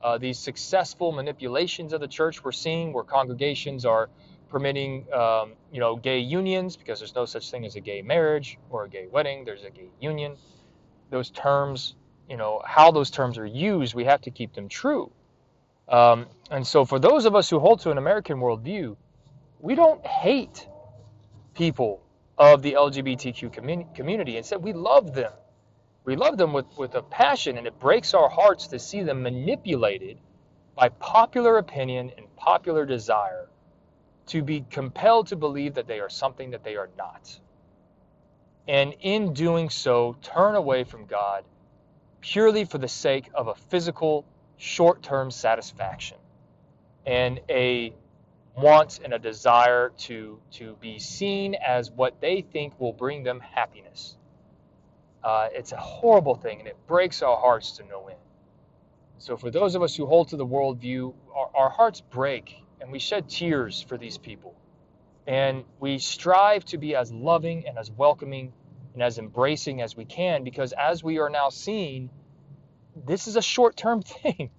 [0.05, 4.07] uh, these successful manipulations of the church we're seeing where congregations are
[4.49, 8.59] permitting um, you know gay unions because there's no such thing as a gay marriage
[8.69, 10.35] or a gay wedding there's a gay union.
[11.09, 11.95] Those terms
[12.29, 15.11] you know how those terms are used we have to keep them true.
[15.89, 18.95] Um, and so for those of us who hold to an american worldview
[19.59, 20.67] we don't hate
[21.55, 22.03] people
[22.37, 25.31] of the lgbtq community instead we love them
[26.05, 29.23] we love them with, with a passion, and it breaks our hearts to see them
[29.23, 30.17] manipulated
[30.75, 33.47] by popular opinion and popular desire
[34.27, 37.39] to be compelled to believe that they are something that they are not.
[38.67, 41.43] And in doing so, turn away from God
[42.21, 44.25] purely for the sake of a physical,
[44.57, 46.17] short term satisfaction
[47.05, 47.93] and a
[48.57, 53.39] want and a desire to, to be seen as what they think will bring them
[53.39, 54.17] happiness.
[55.25, 58.19] Uh, it's a horrible thing, and it breaks our hearts to no end.
[59.17, 62.91] So, for those of us who hold to the worldview, our, our hearts break, and
[62.91, 64.53] we shed tears for these people.
[65.25, 68.53] And we strive to be as loving and as welcoming
[68.93, 72.11] and as embracing as we can, because as we are now seeing,
[73.07, 74.51] this is a short term thing.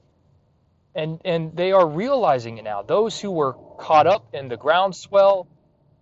[0.97, 2.83] And, and they are realizing it now.
[2.83, 5.47] Those who were caught up in the groundswell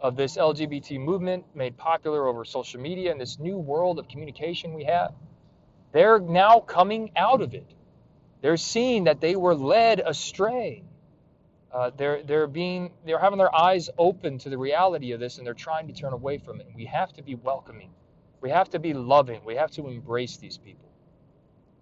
[0.01, 4.75] of this LGBT movement made popular over social media and this new world of communication
[4.75, 5.13] we have,
[5.93, 7.67] they're now coming out of it.
[8.43, 10.83] They're seeing that they were led astray.
[11.73, 15.47] Uh, they're they're being they're having their eyes open to the reality of this and
[15.47, 16.69] they're trying to turn away from it.
[16.75, 17.91] We have to be welcoming.
[18.41, 19.41] We have to be loving.
[19.45, 20.91] We have to embrace these people.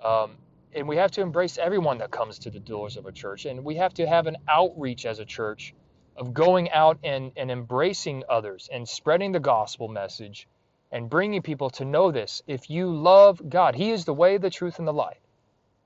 [0.03, 0.37] Um,
[0.75, 3.45] and we have to embrace everyone that comes to the doors of a church.
[3.45, 5.75] And we have to have an outreach as a church
[6.17, 10.47] of going out and, and embracing others and spreading the gospel message
[10.91, 12.43] and bringing people to know this.
[12.47, 15.19] If you love God, He is the way, the truth, and the light.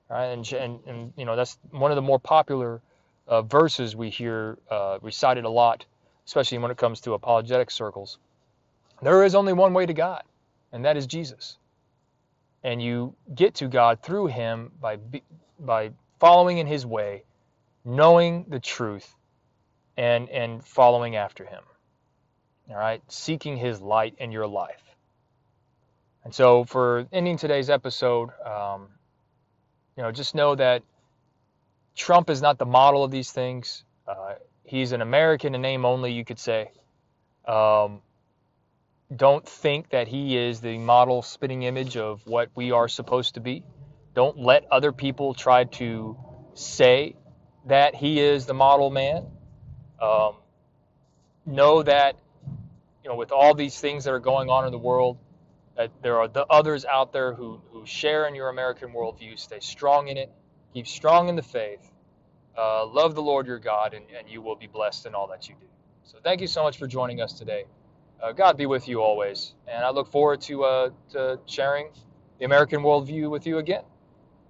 [0.09, 0.25] Right?
[0.25, 2.81] And, and, and you know that's one of the more popular
[3.27, 5.85] uh, verses we hear uh, recited a lot,
[6.25, 8.17] especially when it comes to apologetic circles.
[9.01, 10.23] There is only one way to God,
[10.71, 11.57] and that is Jesus.
[12.63, 14.97] And you get to God through Him by
[15.59, 17.23] by following in His way,
[17.85, 19.13] knowing the truth,
[19.97, 21.63] and and following after him.
[22.69, 24.83] All right, seeking his light in your life.
[26.23, 28.87] And so, for ending today's episode, um,
[29.95, 30.83] you know, just know that
[31.95, 33.83] Trump is not the model of these things.
[34.07, 36.71] Uh, he's an American in name only, you could say.
[37.47, 38.01] Um,
[39.15, 43.39] don't think that he is the model spitting image of what we are supposed to
[43.39, 43.63] be.
[44.13, 46.17] Don't let other people try to
[46.53, 47.15] say
[47.67, 49.25] that he is the model man.
[50.01, 50.35] Um,
[51.45, 52.17] know that
[53.03, 55.17] you know with all these things that are going on in the world,
[55.75, 59.39] that there are the others out there who who share in your American worldview.
[59.39, 60.31] Stay strong in it.
[60.73, 61.91] Keep strong in the faith.
[62.57, 65.47] Uh, love the Lord your God, and, and you will be blessed in all that
[65.47, 65.67] you do.
[66.03, 67.65] So thank you so much for joining us today.
[68.21, 71.89] Uh, God be with you always, and I look forward to uh, to sharing
[72.39, 73.83] the American worldview with you again.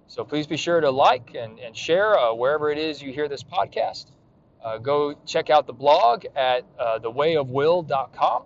[0.06, 3.28] So please be sure to like and, and share uh, wherever it is you hear
[3.28, 4.06] this podcast
[4.64, 8.42] uh, go check out the blog at uh, thewayofwill.com.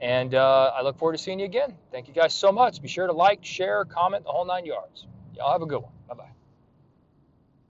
[0.00, 1.76] And uh, I look forward to seeing you again.
[1.92, 2.80] Thank you guys so much.
[2.80, 5.06] Be sure to like, share, comment, the whole nine yards.
[5.36, 5.92] Y'all have a good one.
[6.08, 6.39] Bye bye.